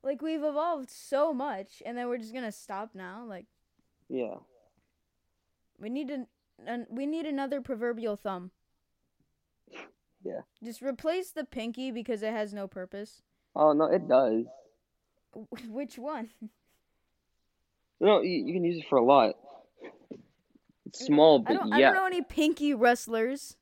[0.03, 3.25] Like we've evolved so much, and then we're just gonna stop now.
[3.27, 3.47] Like
[4.09, 4.37] Yeah.
[5.81, 6.27] we need to,
[6.67, 8.51] an, we need another proverbial thumb.
[10.23, 10.41] Yeah.
[10.63, 13.23] Just replace the pinky because it has no purpose.
[13.57, 14.45] Oh no, it does.
[15.35, 16.31] Wh- Which one?
[18.01, 19.35] No, you, you can use it for a lot.
[20.87, 21.73] It's small, I but don't.
[21.73, 23.57] I don't know any pinky wrestlers.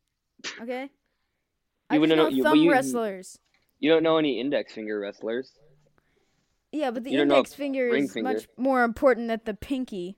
[0.60, 0.90] Okay.
[1.90, 3.38] I You just wouldn't know know- you- thumb you- wrestlers.
[3.78, 5.52] You don't know any index finger wrestlers.
[6.70, 8.32] Yeah, but the you index finger is finger.
[8.32, 10.16] much more important than the pinky.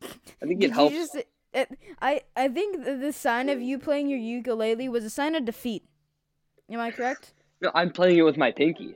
[0.42, 0.94] I think it helps.
[0.94, 1.16] Just,
[1.52, 1.68] it,
[2.00, 5.44] I I think the, the sign of you playing your ukulele was a sign of
[5.44, 5.84] defeat.
[6.70, 7.33] Am I correct?
[7.60, 8.94] No, I'm playing it with my pinky.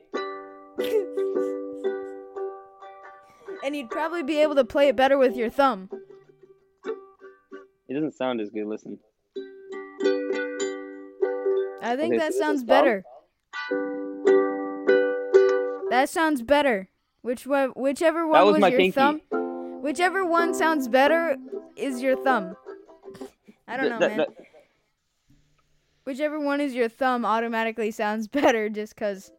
[3.64, 5.88] and you'd probably be able to play it better with your thumb.
[7.88, 8.66] It doesn't sound as good.
[8.66, 8.98] Listen.
[11.82, 13.04] I think Okay, that so sounds better.
[15.90, 16.88] That sounds better.
[17.22, 18.92] Which one, whichever one That was was, my your pinky.
[18.94, 19.20] thumb,
[19.82, 21.36] whichever one sounds better
[21.76, 22.56] is your thumb.
[23.66, 24.18] I don't know, that- man.
[24.18, 24.28] that-
[26.08, 29.30] Whichever one is your thumb automatically sounds better just cuz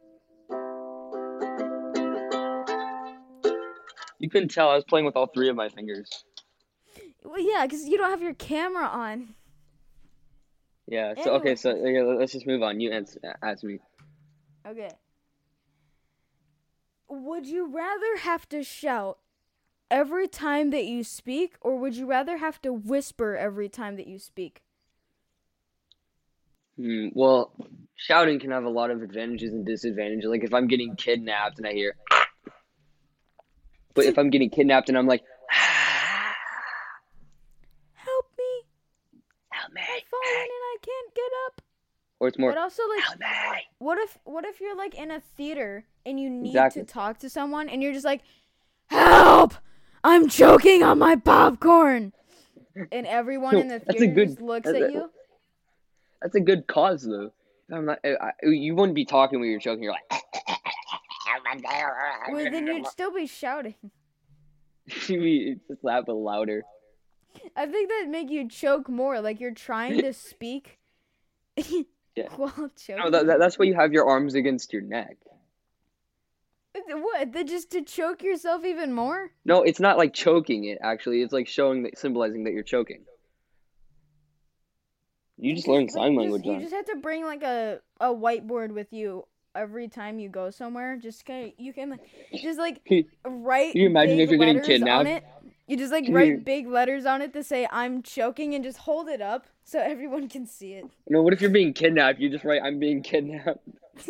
[4.19, 4.69] you couldn't tell.
[4.69, 6.25] I was playing with all three of my fingers.
[7.23, 9.33] Well, yeah, cuz you don't have your camera on.
[10.85, 11.15] Yeah.
[11.23, 11.55] So okay.
[11.55, 12.79] So okay, let's just move on.
[12.79, 13.79] You answer, uh, ask me.
[14.67, 14.91] Okay.
[17.07, 19.17] Would you rather have to shout
[19.89, 24.05] every time that you speak or would you rather have to whisper every time that
[24.05, 24.61] you speak?
[26.79, 27.51] Hmm, well,
[27.95, 30.29] shouting can have a lot of advantages and disadvantages.
[30.29, 31.95] Like if I'm getting kidnapped and I hear,
[33.93, 35.21] but if I'm getting kidnapped and I'm like,
[37.93, 38.43] Help me.
[39.51, 41.61] help me, I've fallen and I can't get up.
[42.19, 43.25] or it's more, But also like help me.
[43.79, 46.83] what if what if you're like in a theater and you need Exactly.
[46.83, 48.21] to talk to someone and you're just like
[48.89, 49.53] help
[50.03, 52.11] i'm choking on my popcorn
[52.91, 55.11] and everyone in the theater good- just looks at you
[56.21, 57.31] That's a good cause though.
[57.71, 57.99] I'm not.
[58.03, 59.83] I, you wouldn't be talking when you're choking.
[59.83, 60.21] You're like,
[62.31, 63.75] well then you'd still be shouting
[65.07, 66.63] you just laugh a louder.
[67.55, 70.79] I think that'd make you choke more, like you're trying to speak
[71.55, 72.25] Yeah.
[72.35, 72.97] while choking.
[72.97, 75.17] No, that, that, that's why you have your arms against your neck.
[76.87, 77.33] What?
[77.33, 79.31] The, just to choke yourself even more?
[79.43, 80.77] No, it's not like choking it.
[80.81, 83.03] Actually, it's like showing that, symbolizing that you're choking.
[85.39, 88.07] You just Like, sign you language, Just, you just have to bring like a a
[88.07, 89.25] whiteboard with you
[89.55, 90.97] every time you go somewhere.
[90.97, 92.01] Just kind you can like
[92.35, 92.81] just like
[93.25, 93.71] write.
[93.71, 95.07] Can you imagine big if you're getting kidnapped?
[95.07, 95.23] it.
[95.67, 99.07] You just like write big letters on it to say I'm choking and just hold
[99.07, 100.85] it up so everyone can see it.
[101.07, 102.19] No, what if you're being kidnapped?
[102.19, 103.61] You just write, "I'm being kidnapped."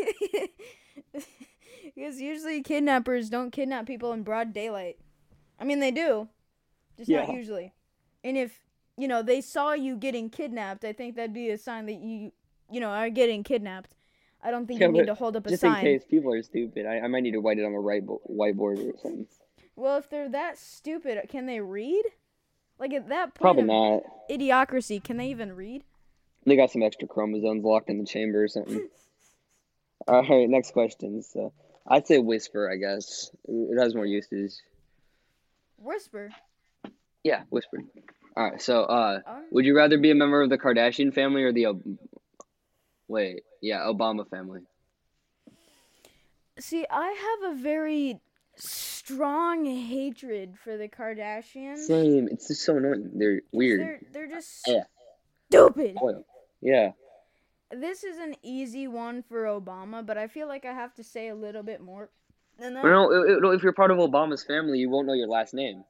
[1.95, 4.97] because usually kidnappers don't kidnap people in broad daylight.
[5.59, 6.29] I mean, they do,
[6.97, 7.73] just not usually.
[8.23, 8.57] And if
[8.99, 12.31] you know they saw you getting kidnapped, I think that'd be a sign that you,
[12.69, 13.95] you know, are getting kidnapped.
[14.43, 16.43] I don't think Yeah, you need to hold up a Just in case people are
[16.43, 19.27] stupid, I, I might need to write it on a right bo- whiteboard or something.
[19.75, 22.03] Well, if they're that stupid, can they read?
[22.77, 24.03] Like at that point Probably not.
[24.29, 25.83] idiocracy, can they even read?
[26.45, 28.87] They got some extra chromosomes locked in the chamber or something.
[30.07, 31.21] All right, next question.
[31.21, 31.53] So
[31.87, 32.69] I'd say whisper.
[32.69, 34.61] I guess it has more uses.
[35.77, 36.31] Whisper.
[37.23, 37.79] Yeah, whisper.
[38.39, 38.61] All right.
[38.61, 39.43] So, uh, Oh.
[39.51, 41.83] would you rather be a member of the Kardashian family or the Ob-
[43.09, 43.43] wait?
[43.61, 44.61] Yeah, Obama family.
[46.57, 47.09] See, I
[47.41, 48.21] have a very
[48.55, 51.79] strong hatred for the Kardashians.
[51.79, 52.29] Same.
[52.31, 53.11] It's just so annoying.
[53.15, 53.81] They're weird.
[53.81, 54.83] They're they're just Yeah.
[55.49, 55.97] stupid.
[56.01, 56.25] Oil.
[56.61, 56.93] Yeah.
[57.71, 61.27] This is an easy one for Obama, but I feel like I have to say
[61.27, 62.09] a little bit more
[62.57, 62.85] than that.
[62.85, 65.53] No, no, it- it- if you're part of Obama's family, you won't know your last
[65.53, 65.83] name.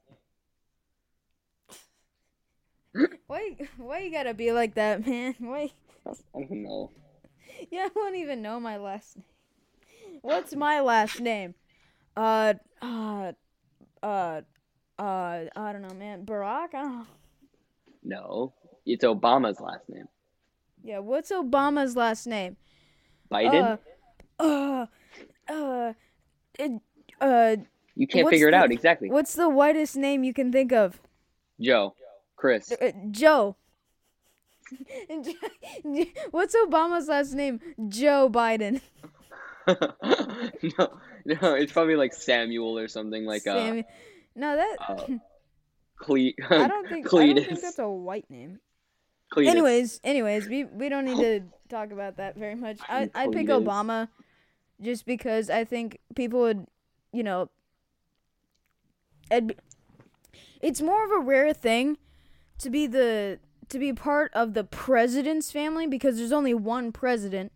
[3.27, 5.35] Why why you gotta be like that, man?
[5.39, 5.71] Why
[6.07, 6.91] I don't know.
[7.71, 10.19] yeah, I won't even know my last name.
[10.21, 11.53] What's my last name?
[12.17, 13.33] Uh uh
[14.01, 14.41] uh
[14.97, 16.25] uh I don't know, man.
[16.25, 16.73] Barack?
[16.73, 17.07] I don't know.
[18.03, 18.53] No,
[18.85, 20.07] it's Obama's last name.
[20.83, 22.57] Yeah, what's Obama's last name?
[23.31, 23.77] Biden.
[24.39, 24.85] Uh uh
[25.47, 25.93] uh
[26.57, 26.71] it,
[27.21, 27.55] uh
[27.95, 29.09] you can't figure it the- out exactly.
[29.11, 30.99] what's the whitest name you can think of?
[31.61, 31.93] Joe.
[32.39, 32.71] Chris.
[32.71, 33.57] Uh, Joe.
[36.31, 37.59] What's Obama's last name?
[37.89, 38.81] Joe Biden.
[39.67, 43.81] no, no, it's probably like Samuel or something like uh,
[44.35, 44.95] No, that uh,
[45.99, 48.59] Cle- I don't think I don't think that's a white name.
[49.33, 49.47] Cletus.
[49.47, 52.79] Anyways, anyways, we we don't need to talk about that very much.
[52.87, 54.07] I I'd pick Obama
[54.81, 56.65] just because I think people would,
[57.11, 57.49] you know,
[59.29, 59.55] it'd be,
[60.61, 61.97] it's more of a rare thing
[62.59, 67.51] to be the to be part of the president's family because there's only one president.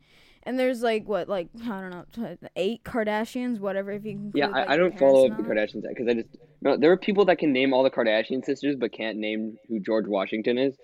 [0.46, 3.92] And there's like what, like I don't know, eight Kardashians, whatever.
[3.92, 4.32] If you can.
[4.36, 6.28] Yeah, like, I, I don't follow up the Kardashians because I just
[6.62, 6.76] no.
[6.76, 10.06] There are people that can name all the Kardashian sisters but can't name who George
[10.06, 10.76] Washington is.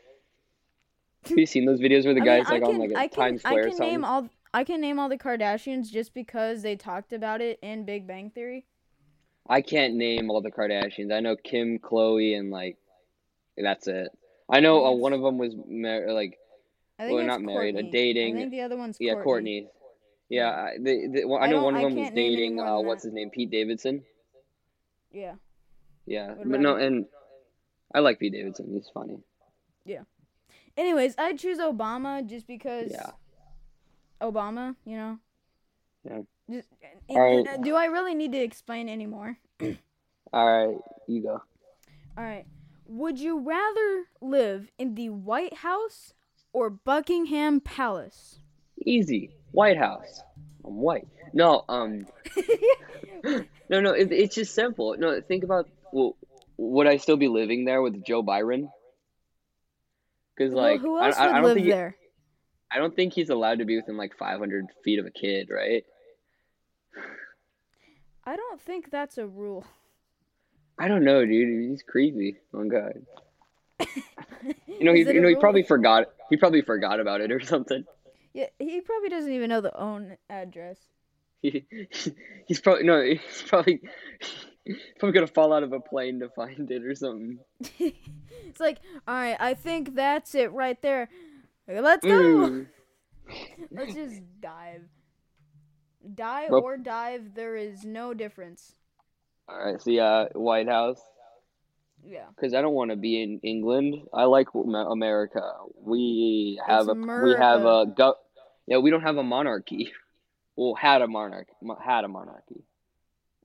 [1.27, 2.97] Have you seen those videos where the I mean, guy's like I on like a
[2.97, 3.91] I can, Times I Square or can something?
[3.91, 4.29] name all.
[4.53, 8.29] I can name all the Kardashians just because they talked about it in Big Bang
[8.29, 8.65] Theory.
[9.49, 11.13] I can't name all the Kardashians.
[11.13, 12.77] I know Kim, Khloé, and like
[13.61, 14.09] that's it.
[14.49, 16.37] I know uh, one of them was mar- like
[16.97, 17.91] I think Well, not married, Kourtney.
[17.91, 19.25] dating- I think the other one's yeah Kourtney.
[19.25, 19.67] Kourtney.
[20.29, 22.35] Yeah, I, the, the, well, I I know one of them was can't name any
[22.35, 24.03] dating uh what's his name Pete Davidson.
[25.11, 25.35] Yeah.
[26.05, 26.81] Yeah, but no, him?
[26.85, 27.05] and
[27.93, 28.67] I like Pete Davidson.
[28.71, 29.19] He's funny.
[29.85, 30.03] Yeah.
[30.77, 32.91] Anyways, I choose Obama just because.
[32.91, 33.11] Yeah.
[34.21, 35.19] Obama, you know.
[36.03, 36.21] Yeah.
[36.49, 36.67] Just,
[37.09, 39.37] uh, do I really need to explain anymore?
[40.33, 41.41] All right, you go.
[42.17, 42.45] All right.
[42.89, 46.15] Would you rather live in the White House
[46.51, 48.39] or Buckingham Palace?
[48.83, 49.29] Easy.
[49.51, 50.21] White House.
[50.65, 51.07] I'm white.
[51.31, 52.07] No, um,
[53.23, 53.91] no, no.
[53.91, 54.95] It, it's just simple.
[54.97, 55.69] No, think about.
[55.91, 56.17] Well,
[56.57, 58.71] would I still be living there with Joe Byron?
[60.35, 61.95] Because well, like, who I, else I, would I don't live think he- there?
[62.71, 65.83] I don't think he's allowed to be within like 500 feet of a kid, right?
[68.23, 69.65] I don't think that's a rule.
[70.79, 71.69] I don't know, dude.
[71.69, 72.37] He's creepy.
[72.53, 73.05] Oh god.
[74.67, 76.07] You know, he, you know, he probably forgot.
[76.29, 77.83] He probably forgot about it or something.
[78.33, 80.77] Yeah, he probably doesn't even know the own address.
[81.41, 81.65] He,
[82.47, 83.01] he's probably no.
[83.01, 83.79] He's probably
[84.65, 87.39] he's probably gonna fall out of a plane to find it or something.
[87.79, 91.07] it's like, all right, I think that's it right there.
[91.65, 92.11] Let's go.
[92.11, 92.67] Mm.
[93.71, 94.83] Let's just dive.
[96.13, 98.75] Die Well- or dive, there is no difference.
[99.49, 99.81] All right.
[99.81, 101.01] So yeah, uh, White House.
[102.05, 102.25] Yeah.
[102.35, 103.95] Because I don't want to be in England.
[104.13, 105.41] I like America.
[105.81, 108.15] We have It's a we have a go.
[108.67, 109.91] Yeah, we don't have a monarchy.
[110.55, 111.47] Well, had a monarch,
[111.81, 112.65] had a monarchy.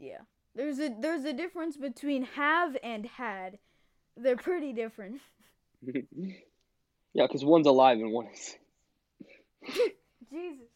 [0.00, 0.22] Yeah.
[0.56, 3.58] There's a there's a difference between have and had.
[4.16, 5.20] They're pretty different.
[5.86, 6.34] yeah,
[7.14, 8.56] because one's alive and one is.
[10.28, 10.66] Jesus.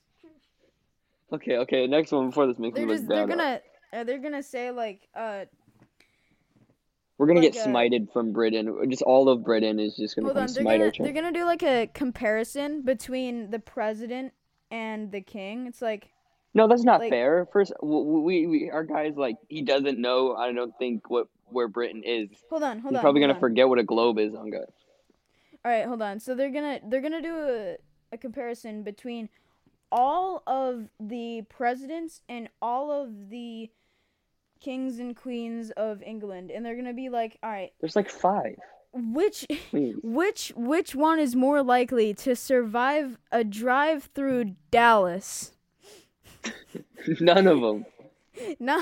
[1.32, 1.88] Okay, okay.
[1.88, 3.60] Next one before this makes They're me just look they're gonna
[3.92, 5.44] uh, they're gonna say like uh
[7.16, 8.88] We're gonna like, get uh, smited from Britain.
[8.90, 11.62] Just all of Britain is just gonna hold on they're gonna, they're gonna do like
[11.62, 14.33] a comparison between the president
[14.70, 15.66] and the king.
[15.66, 16.09] It's like
[16.55, 17.46] No, that's not like- fair.
[17.53, 20.35] First, we, we our guy's like he doesn't know.
[20.37, 22.29] I don't think what where Britain is.
[22.51, 23.03] hold on hold He's on.
[23.03, 23.40] probably gonna on.
[23.40, 24.66] forget what a globe is on God.
[25.64, 26.20] All right, hold on.
[26.20, 27.77] So they're gonna they're gonna do a,
[28.12, 29.29] a comparison between
[29.90, 33.70] all of the presidents and all of the
[34.61, 38.57] kings and queens of England, and they're gonna be like, all right, There's like five.
[38.92, 39.96] which Please.
[40.03, 45.53] which which one is more likely to survive a drive through Dallas?
[47.20, 47.87] None of them.
[48.61, 48.81] No,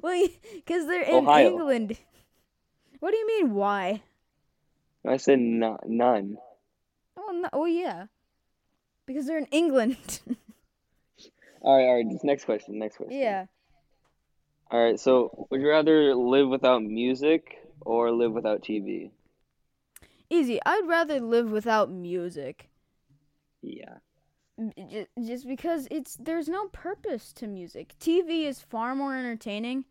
[0.00, 1.48] well, because they're in Ohio.
[1.48, 1.96] England.
[3.00, 3.52] What do you mean?
[3.54, 4.02] Why?
[5.04, 6.38] I said no, none.
[7.16, 8.06] Oh, no, oh yeah,
[9.06, 10.20] because they're in England.
[11.62, 12.08] All right, all right.
[12.08, 12.78] Just next question.
[12.78, 13.18] Next question.
[13.18, 13.46] yeah.
[14.70, 15.00] All right.
[15.00, 19.10] So, would you rather live without music or live without TV?
[20.30, 20.60] Easy.
[20.64, 22.68] I'd rather live without music.
[23.62, 23.96] Yeah.
[24.90, 27.94] Just, just because it's there's no purpose to music.
[27.98, 29.86] TV is far more entertaining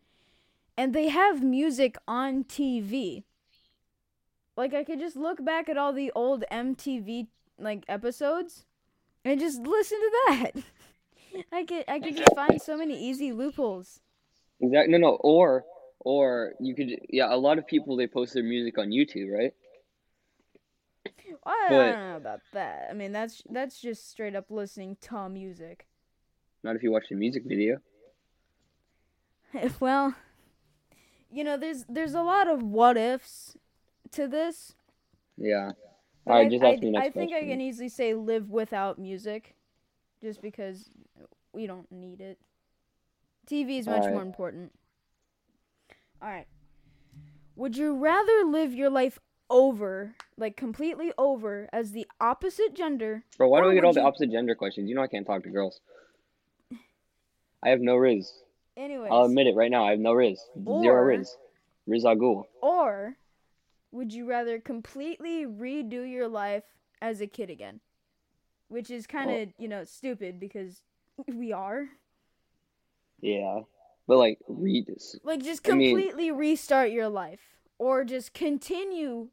[0.76, 3.24] and they have music on TV.
[4.56, 8.64] Like I could just look back at all the old MTV like episodes
[9.26, 10.50] and just listen to that.
[11.52, 14.00] I could I could just find so many easy loopholes.
[14.60, 14.92] Exactly.
[14.92, 15.16] No, no.
[15.20, 15.64] Or,
[16.00, 16.88] or you could.
[17.10, 19.52] Yeah, a lot of people they post their music on YouTube, right?
[21.44, 22.88] I, I But- don't know about that.
[22.90, 25.86] I mean that's that's just straight up listening to music.
[26.62, 27.78] Not if you watch the music video.
[29.80, 30.14] well,
[31.30, 33.56] you know, there's there's a lot of what ifs
[34.12, 34.74] to this.
[35.36, 35.72] Yeah.
[36.26, 38.50] All right, I, just I, ask me next I think I can easily say live
[38.50, 39.54] without music,
[40.20, 40.90] just because
[41.52, 42.38] we don't need it.
[43.48, 44.12] TV is much Alright.
[44.12, 44.72] more important.
[46.20, 46.46] All right.
[47.54, 53.24] Would you rather live your life over, like completely over, as the opposite gender?
[53.38, 54.88] Bro, why do we get all the opposite gender questions?
[54.88, 55.80] You know I can't talk to girls.
[57.62, 58.32] I have no riz.
[58.76, 59.86] Anyways, I'll admit it right now.
[59.86, 60.40] I have no riz.
[60.62, 61.36] Zero Or- riz.
[61.86, 62.44] Riz Agul.
[62.60, 63.16] or
[63.96, 66.64] would you rather completely redo your life
[67.00, 67.80] as a kid again?
[68.68, 70.82] Which is kind of, you know, stupid because
[71.26, 71.88] we are.
[73.20, 73.60] Yeah.
[74.06, 74.88] But like, read.
[75.24, 77.40] Like just I mean- completely restart your life
[77.78, 79.28] or just continue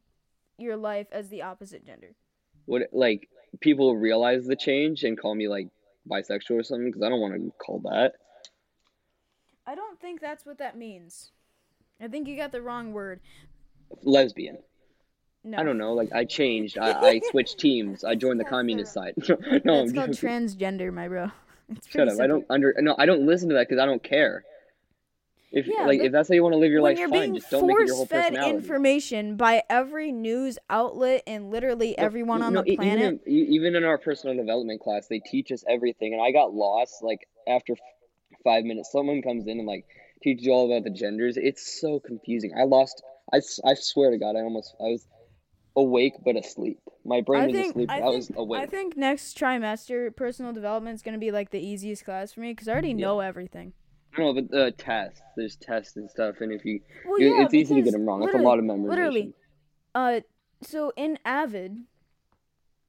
[0.57, 2.15] your life as the opposite gender.
[2.67, 3.27] Would like
[3.59, 5.67] people realize the change and call me like
[6.09, 6.87] bisexual or something?
[6.87, 8.13] Because I don't want to call that.
[9.65, 11.31] I don't think that's what that means.
[12.01, 13.19] I think you got the wrong word.
[14.03, 14.57] Lesbian.
[15.43, 15.57] No.
[15.57, 15.93] I don't know.
[15.93, 16.77] Like I changed.
[16.77, 18.03] I, I switched teams.
[18.03, 19.13] I joined the communist side.
[19.65, 21.31] no, I'm called transgender, my bro.
[21.69, 22.19] It's Shut up.
[22.19, 22.53] I don't simple.
[22.53, 22.75] under.
[22.79, 24.43] No, I don't listen to that because I don't care.
[25.53, 27.21] If Yeah, like if that's how you want to live your life, you're fine.
[27.21, 28.57] being Just don't make it your whole personality.
[28.57, 33.53] information by every news outlet and literally No, everyone on know, the planet, Even in,
[33.53, 37.03] even in our personal development class, they teach us everything, and I got lost.
[37.03, 37.75] Like after
[38.43, 39.85] five minutes, someone comes in and like
[40.23, 41.37] teaches you all about the genders.
[41.37, 42.53] It's so confusing.
[42.59, 43.03] I lost.
[43.31, 45.07] I, I swear to God, I almost I was
[45.75, 46.79] awake but asleep.
[47.05, 48.61] My brain I was think asleep, I but I, think was awake.
[48.61, 52.51] I think next trimester personal development is gonna be like the easiest class for me
[52.51, 52.95] because I already Yeah.
[53.07, 53.73] know everything.
[54.17, 57.53] No, but the tests, there's tests and stuff, and if you, Well, you- yeah, it's
[57.55, 58.21] easy to get them wrong.
[58.23, 58.89] It's a lot of memorization.
[58.89, 59.33] Literally,
[59.95, 60.19] uh,
[60.61, 61.77] so in Avid,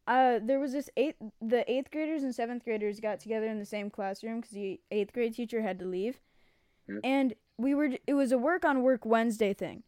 [0.07, 3.65] uh, there was this eighth, the eighth graders and seventh graders got together in the
[3.65, 6.21] same classroom because the eighth grade teacher had to leave,
[6.87, 6.99] Hmm.
[7.03, 9.83] and we were, it was a work on work Wednesday thing,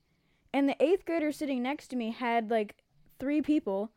[0.57, 2.77] and the eighth grader sitting next to me had like
[3.19, 3.91] three people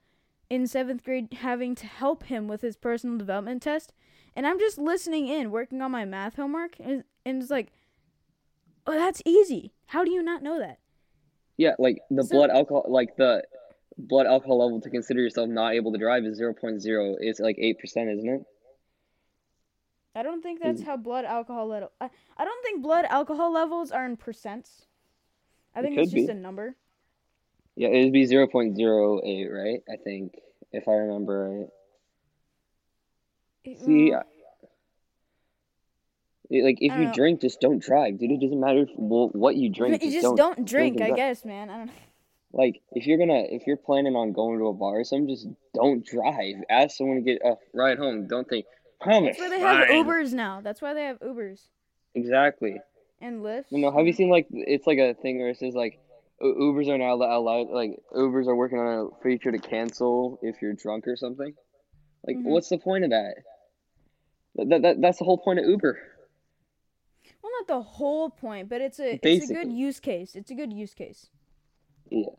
[0.50, 3.94] in seventh grade having to help him with his personal development test,
[4.36, 7.72] and I'm just listening in, working on my math homework, and, and it's like,
[8.86, 9.72] oh, that's easy.
[9.86, 10.80] How do you not know that?
[11.56, 13.42] Yeah, like the So- blood alcohol, like the
[13.98, 17.16] blood alcohol level to consider yourself not able to drive is 0.0.
[17.22, 18.42] It's like 8%, isn't it?
[20.14, 21.94] I don't think that's how blood alcohol level.
[22.02, 24.88] I, I don't think blood alcohol levels are in percents.
[25.76, 26.32] I It think it's just be.
[26.32, 26.76] a number.
[27.76, 29.82] Yeah, it'd be 0.08, right?
[29.92, 30.34] I think,
[30.72, 31.70] if I remember right.
[33.64, 34.24] It- See, I-
[36.50, 37.14] it- like if you know.
[37.14, 38.32] drink, just don't drive, dude.
[38.32, 40.02] It doesn't matter if, well, what you drink.
[40.04, 41.70] you Just just don't don't, drink, and I guess, man.
[41.70, 41.88] I don't.
[41.88, 41.94] Know.
[42.52, 45.48] Like if you're gonna, if you're planning on going to a bar or something, just
[45.76, 46.56] don't drive.
[46.70, 48.26] Ask someone to get a ride home.
[48.28, 48.66] Don't think,
[49.06, 49.88] "Oh, That's why they have.
[49.90, 50.60] Ubers now.
[50.60, 51.68] That's why they have Ubers.
[52.16, 52.82] Exactly.
[53.22, 53.66] And Lyft.
[53.70, 56.00] You know, have you seen like it's like a thing where it says like
[56.42, 60.74] Ubers are now allowed like Ubers are working on a feature to cancel if you're
[60.74, 61.54] drunk or something.
[62.26, 62.44] Like, Mhm.
[62.46, 63.36] what's the point of that?
[64.56, 65.98] That, that, that that's the whole point of Uber.
[67.42, 70.36] Well, not the whole point, but it's a it's a good use case.
[70.36, 71.30] It's a good use case.
[72.10, 72.30] Yeah.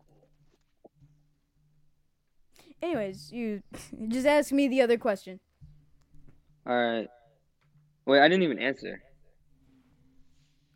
[2.82, 3.62] Anyways, you
[4.08, 5.40] just ask me the other question.
[6.66, 7.08] All right.
[8.06, 9.02] Wait, I didn't even answer.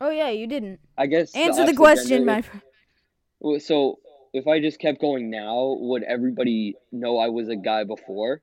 [0.01, 2.41] Oh yeah, you didn't I guess answer the opposite question, my.
[2.41, 3.61] friend.
[3.61, 3.99] So
[4.33, 8.41] if I just kept going now, would everybody know I was a guy before?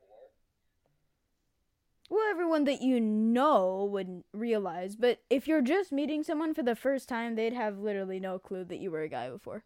[2.09, 6.76] Well, everyone that you know would realize, but if you're just meeting someone for the
[6.76, 9.64] first time, they'd have literally no clue that you were a guy before.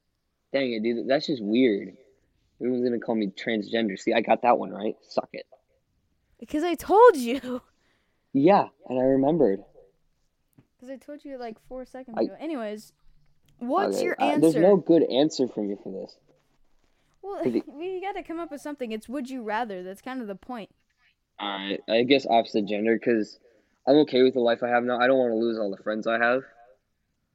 [0.52, 1.08] Dang it, dude.
[1.08, 1.96] That's just weird.
[2.60, 3.98] Everyone's gonna call me transgender.
[3.98, 4.94] See, I got that one right.
[5.02, 5.46] Suck it.
[6.38, 7.62] Because I told you.
[8.32, 9.60] Yeah, and I remembered.
[10.86, 12.36] Because I told you like four seconds I- ago.
[12.38, 12.92] Anyways,
[13.58, 14.40] what's Okay, your uh, answer?
[14.40, 16.16] there's no good answer for me for this.
[17.22, 18.92] Well, we got to come up with something.
[18.92, 19.82] It's would you rather.
[19.82, 20.70] That's kind of the point.
[21.42, 23.38] Alright, I guess opposite gender because
[23.86, 24.98] I'm okay with the life I have now.
[24.98, 26.44] I don't want to lose all the friends I have.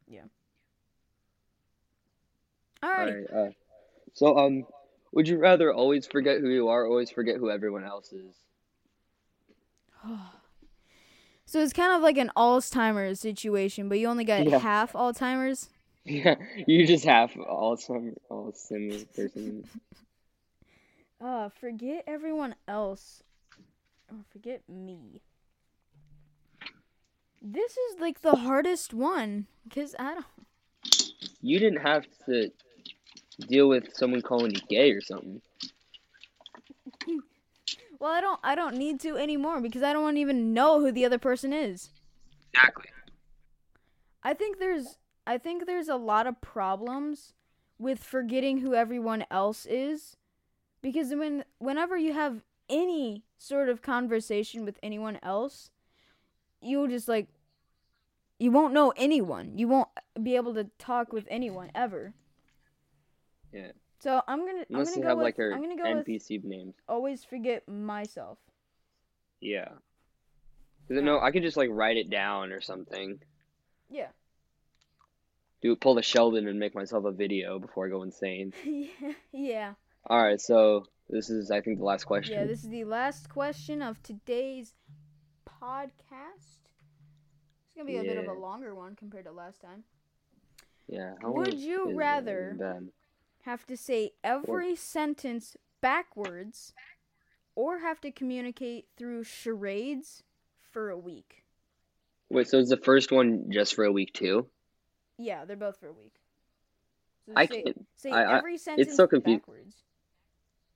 [0.07, 0.21] Yeah.
[2.83, 3.49] Alright, uh,
[4.13, 4.65] so um,
[5.11, 8.35] would you rather always forget who you are, or always forget who everyone else is?
[11.51, 14.59] So it's kind of like an Alzheimer's situation, but you only got Yeah.
[14.59, 15.67] half Alzheimer's.
[16.05, 16.35] Yeah,
[16.65, 17.03] you just
[17.81, 19.65] some all similar person.
[21.19, 23.21] Uh, forget everyone else.
[24.09, 25.21] Or forget me.
[27.39, 30.25] This is like the hardest one because I don't.
[31.41, 32.49] You didn't have to
[33.47, 35.41] deal with someone calling you gay or something.
[38.01, 38.39] Well, I don't.
[38.43, 41.91] I don't need to anymore because I don't even know who the other person is.
[42.51, 42.87] Exactly.
[44.23, 44.97] I think there's.
[45.27, 47.33] I think there's a lot of problems
[47.77, 50.17] with forgetting who everyone else is,
[50.81, 55.69] because when whenever you have any sort of conversation with anyone else,
[56.59, 57.27] you'll just like.
[58.39, 59.59] You won't know anyone.
[59.59, 59.89] You won't
[60.23, 62.15] be able to talk with anyone ever.
[63.53, 63.73] Yeah.
[64.01, 64.65] So I'm gonna.
[64.69, 65.25] Unless I'm gonna go have with.
[65.25, 66.73] like her I'm gonna go NPC names.
[66.89, 68.39] always forget myself.
[69.39, 69.69] Yeah.
[70.87, 73.19] Cause no, I could just like write it down or something.
[73.89, 74.07] Yeah.
[75.61, 78.53] Do pull the Sheldon and make myself a video before I go insane.
[78.65, 79.13] yeah.
[79.31, 79.73] Yeah.
[80.07, 82.33] All right, so this is I think the last question.
[82.33, 84.73] Yeah, this is the last question of today's
[85.47, 86.57] podcast.
[87.67, 89.83] It's gonna be a bit of a longer one compared to last time.
[90.87, 91.13] Yeah.
[91.21, 92.57] Would you rather-?
[93.43, 96.73] Have to say every sentence backwards,
[97.55, 100.23] or have to communicate through charades
[100.71, 101.43] for a week.
[102.29, 104.47] Wait, so is the first one just for a week too?
[105.17, 106.13] Yeah, they're both for a week.
[107.25, 109.75] So I say, can't say I- I- every sentence so confu- backwards,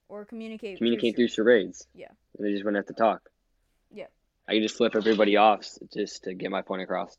[0.10, 1.88] or communicate communicate through through charades.
[1.94, 2.10] Yeah.
[2.38, 3.30] And they just wouldn't have to talk.
[3.92, 4.08] Yeah.
[4.48, 7.16] I can just flip everybody off just to get my point across.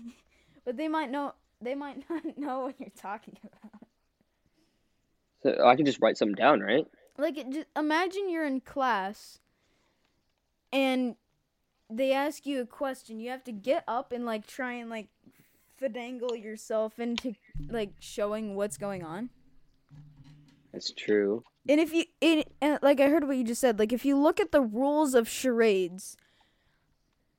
[0.64, 1.34] but they might know.
[1.60, 3.75] They might not know what you're talking about.
[5.46, 6.86] So I can just write something down, right?
[7.18, 7.38] like
[7.74, 9.38] imagine you're in class
[10.70, 11.16] and
[11.88, 15.06] they ask you a question you have to get up and like try and like
[15.80, 17.34] finagle yourself into
[17.70, 19.30] like showing what's going on
[20.74, 21.42] That's true.
[21.66, 24.18] and if you it, and like i heard what you just said like if you
[24.18, 26.18] look at the rules of charades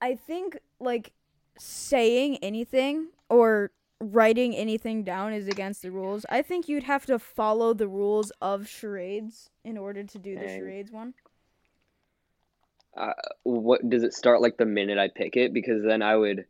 [0.01, 1.11] i think like
[1.59, 3.69] saying anything or
[3.99, 8.31] writing anything down is against the rules i think you'd have to follow the rules
[8.41, 10.59] of charades in order to do the Dang.
[10.59, 11.13] charades one
[12.95, 15.53] Uh, what does it start like the minute I pick it?
[15.53, 16.45] Because then I would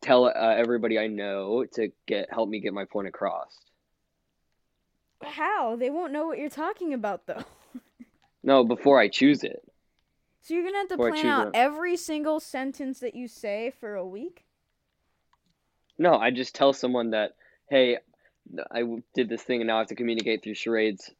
[0.00, 3.56] tell uh, everybody I know to get help me get my point across.
[5.22, 5.76] How?
[5.76, 7.44] They won't know what you're talking about though.
[8.44, 9.62] No, before I choose it.
[10.40, 11.50] So you're gonna have to Or plan out one.
[11.54, 14.44] every single sentence that you say for a week?
[15.98, 17.36] No, I just tell someone that,
[17.68, 17.98] hey,
[18.70, 18.82] I
[19.14, 21.10] did this thing and now I have to communicate through charades.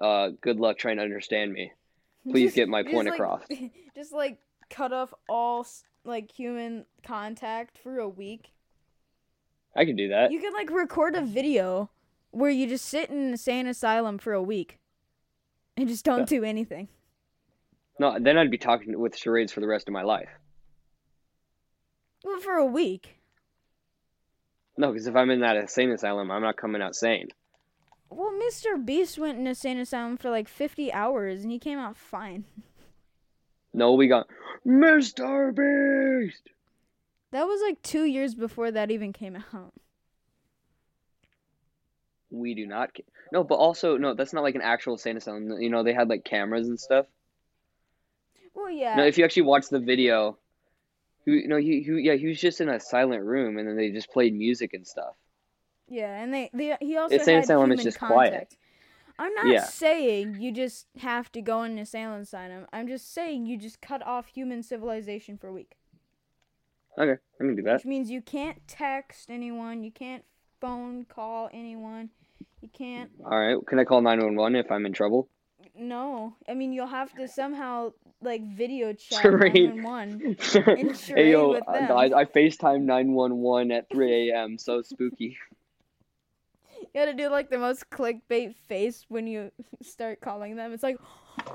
[0.00, 1.72] Uh, good luck trying to understand me.
[2.28, 3.42] Please Just- get my point like- across.
[3.94, 4.38] Just like
[4.70, 5.66] cut off all
[6.04, 8.50] like human contact for a week.
[9.76, 10.30] I could do that.
[10.30, 11.90] You could like record a video
[12.30, 14.78] where you just sit in an insane asylum for a week
[15.76, 16.88] and just don't do anything.
[17.98, 20.28] No, then I'd be talking with charades for the rest of my life.
[22.24, 23.18] Well, for a week.
[24.76, 27.28] No, because if I'm in that insane asylum, I'm not coming out sane.
[28.10, 28.84] Well, Mr.
[28.84, 32.44] Beast went in a insane asylum for like 50 hours and he came out fine.
[33.76, 34.28] No, we got
[34.64, 35.50] Mr.
[35.52, 36.42] Beast.
[37.32, 39.72] That was like two years before that even came out.
[42.30, 42.94] We do not.
[42.94, 43.02] ca-
[43.32, 45.60] No, but also no, that's not like an actual insane asylum.
[45.60, 47.06] You know, they had like cameras and stuff.
[48.54, 48.94] Well, yeah.
[48.94, 50.38] No, if you actually watch the video,
[51.26, 53.90] you know, he, he yeah, he was just in a silent room, and then they
[53.90, 55.14] just played music and stuff.
[55.88, 58.56] Yeah, and they, they he also Insane had human just quiet.
[59.18, 59.60] I'm not Yeah.
[59.60, 62.66] saying you just have to go in an insane asylum.
[62.72, 65.76] I'm just saying you just cut off human civilization for a week.
[66.98, 67.74] Okay, I can do that.
[67.74, 70.24] Which means you can't text anyone, you can't
[70.60, 72.10] phone call anyone,
[72.60, 73.10] you can't.
[73.24, 75.28] All right, can I call nine one one if I'm in trouble?
[75.76, 77.92] No, I mean you'll have to somehow
[78.22, 79.74] like video chat Charade.
[79.76, 80.36] 911.
[80.38, 81.72] hey charade yo, with uh,
[82.16, 84.58] I FaceTime nine one one at three a.m.
[84.58, 85.36] So spooky.
[86.92, 89.50] You gotta do like the most clickbait face when you
[89.82, 90.72] start calling them.
[90.72, 90.98] It's like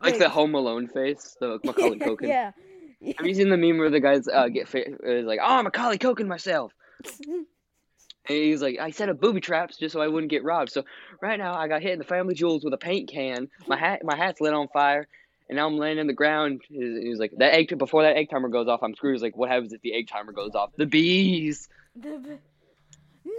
[0.00, 0.18] Like Wait.
[0.20, 2.28] the Home Alone face, the Macaulay Culkin.
[2.28, 2.52] yeah.
[3.16, 5.60] Have you seen the meme where the guys uh, get fa- is like, "Oh, I'm
[5.60, 6.72] a Macaulay Culkin myself,"
[7.24, 7.46] and
[8.26, 10.84] he's like, "I set up booby traps just so I wouldn't get robbed." So
[11.20, 13.48] right now, I got hit in the family jewels with a paint can.
[13.66, 15.08] My hat, my hat's lit on fire,
[15.48, 16.62] and now I'm laying in the ground.
[16.68, 19.36] He's, he's like, "That egg before that egg timer goes off, I'm screwed." He's like,
[19.36, 22.38] "What happens if the egg timer goes off?" The bees, The b-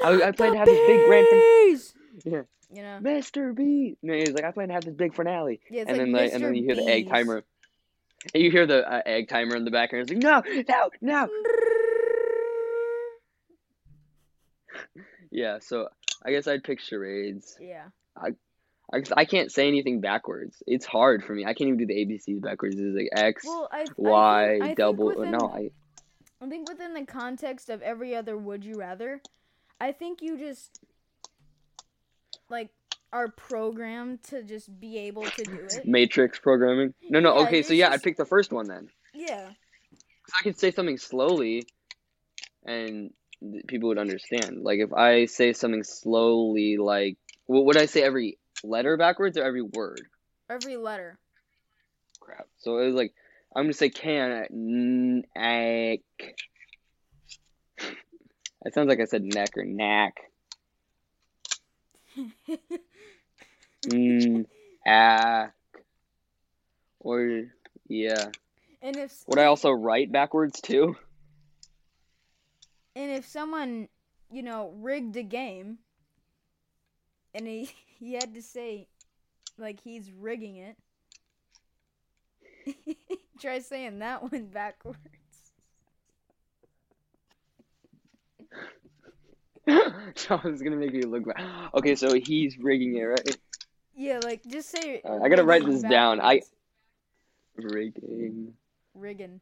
[0.03, 2.41] I- I plan to have this big grand fin- Yeah.
[2.71, 2.99] You know.
[3.01, 3.55] Mr.
[3.55, 3.97] B.
[4.03, 6.33] No, he's like, "I plan to have this big finale," Yeah, and like then like,
[6.33, 7.43] and then you hear the egg timer.
[8.33, 10.09] And you hear the uh, egg timer in the background.
[10.11, 11.29] It's like, no, no, no.
[15.31, 15.89] Yeah, so
[16.25, 17.55] I guess I'd pick charades.
[17.61, 17.85] Yeah.
[18.17, 18.29] I,
[19.15, 20.63] I can't say anything backwards.
[20.65, 21.43] It's hard for me.
[21.45, 22.75] I can't even do the ABCs backwards.
[22.79, 25.05] It's like X, Well, I, I Y, think, I think double.
[25.07, 25.69] within, no, I.
[26.41, 29.21] I think within the context of every other would you rather,
[29.79, 30.79] I think you just
[32.49, 32.69] like
[33.13, 35.85] are programmed to just be able to do it.
[35.85, 36.93] Matrix programming.
[37.09, 37.35] No, no.
[37.37, 38.89] Yeah, okay, so yeah, just- I'd pick the first one then.
[39.13, 39.49] Yeah.
[40.39, 41.67] I could say something slowly,
[42.65, 43.11] and
[43.67, 44.63] people would understand.
[44.63, 49.43] Like if I say something slowly, like what would I say every letter backwards or
[49.43, 50.01] every word?
[50.49, 51.17] Every letter.
[52.19, 52.47] Crap.
[52.57, 53.13] So it was like
[53.55, 55.99] I'm gonna say can n ack.
[58.65, 60.15] It sounds like I said neck or knack.
[63.87, 64.45] Mm,
[64.85, 65.53] ack.
[66.99, 67.45] Or
[67.87, 68.29] yeah.
[68.81, 70.97] and if Would I also write backwards too?
[72.95, 73.87] and if someone,
[74.29, 75.77] you know, rigged a game
[77.33, 77.69] and he
[77.99, 78.87] he had to say
[79.57, 80.77] like he's rigging it.
[83.39, 84.97] Try saying that one backwards.
[89.67, 91.69] it's gonna make me look bad.
[91.75, 93.37] Okay, so he's rigging it, right?
[93.95, 95.01] Yeah, like just say.
[95.05, 96.21] I gotta write this down.
[96.21, 96.41] I-
[97.55, 98.53] Rigging.
[98.95, 99.41] rigging.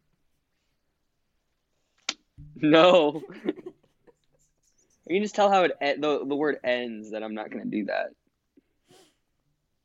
[2.55, 3.21] No.
[5.09, 7.65] You can just tell how it e- the the word ends that I'm not gonna
[7.65, 8.07] do that.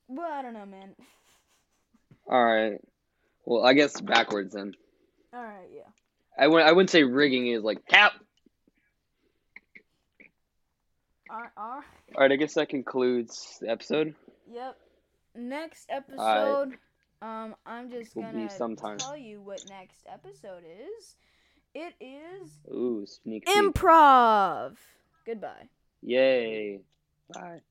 [0.08, 0.94] Well, I don't know, man.
[2.30, 2.78] All right.
[3.44, 4.74] Well, I guess backwards then.
[5.34, 5.82] All right, yeah.
[6.38, 8.12] I wouldn't I wouldn't say rigging is like cap.
[11.30, 11.82] All all All
[12.18, 14.14] right, I guess that concludes the episode.
[14.52, 14.76] Yep.
[15.34, 16.74] Next episode,
[17.22, 18.98] um, I'm just Will gonna sometime.
[18.98, 20.62] tell you what next episode
[20.98, 21.16] is.
[21.74, 23.54] It is Ooh, sneak peek.
[25.26, 25.34] Improv.
[25.34, 25.68] Goodbye.
[26.02, 26.80] Yay.
[27.28, 27.62] Bye.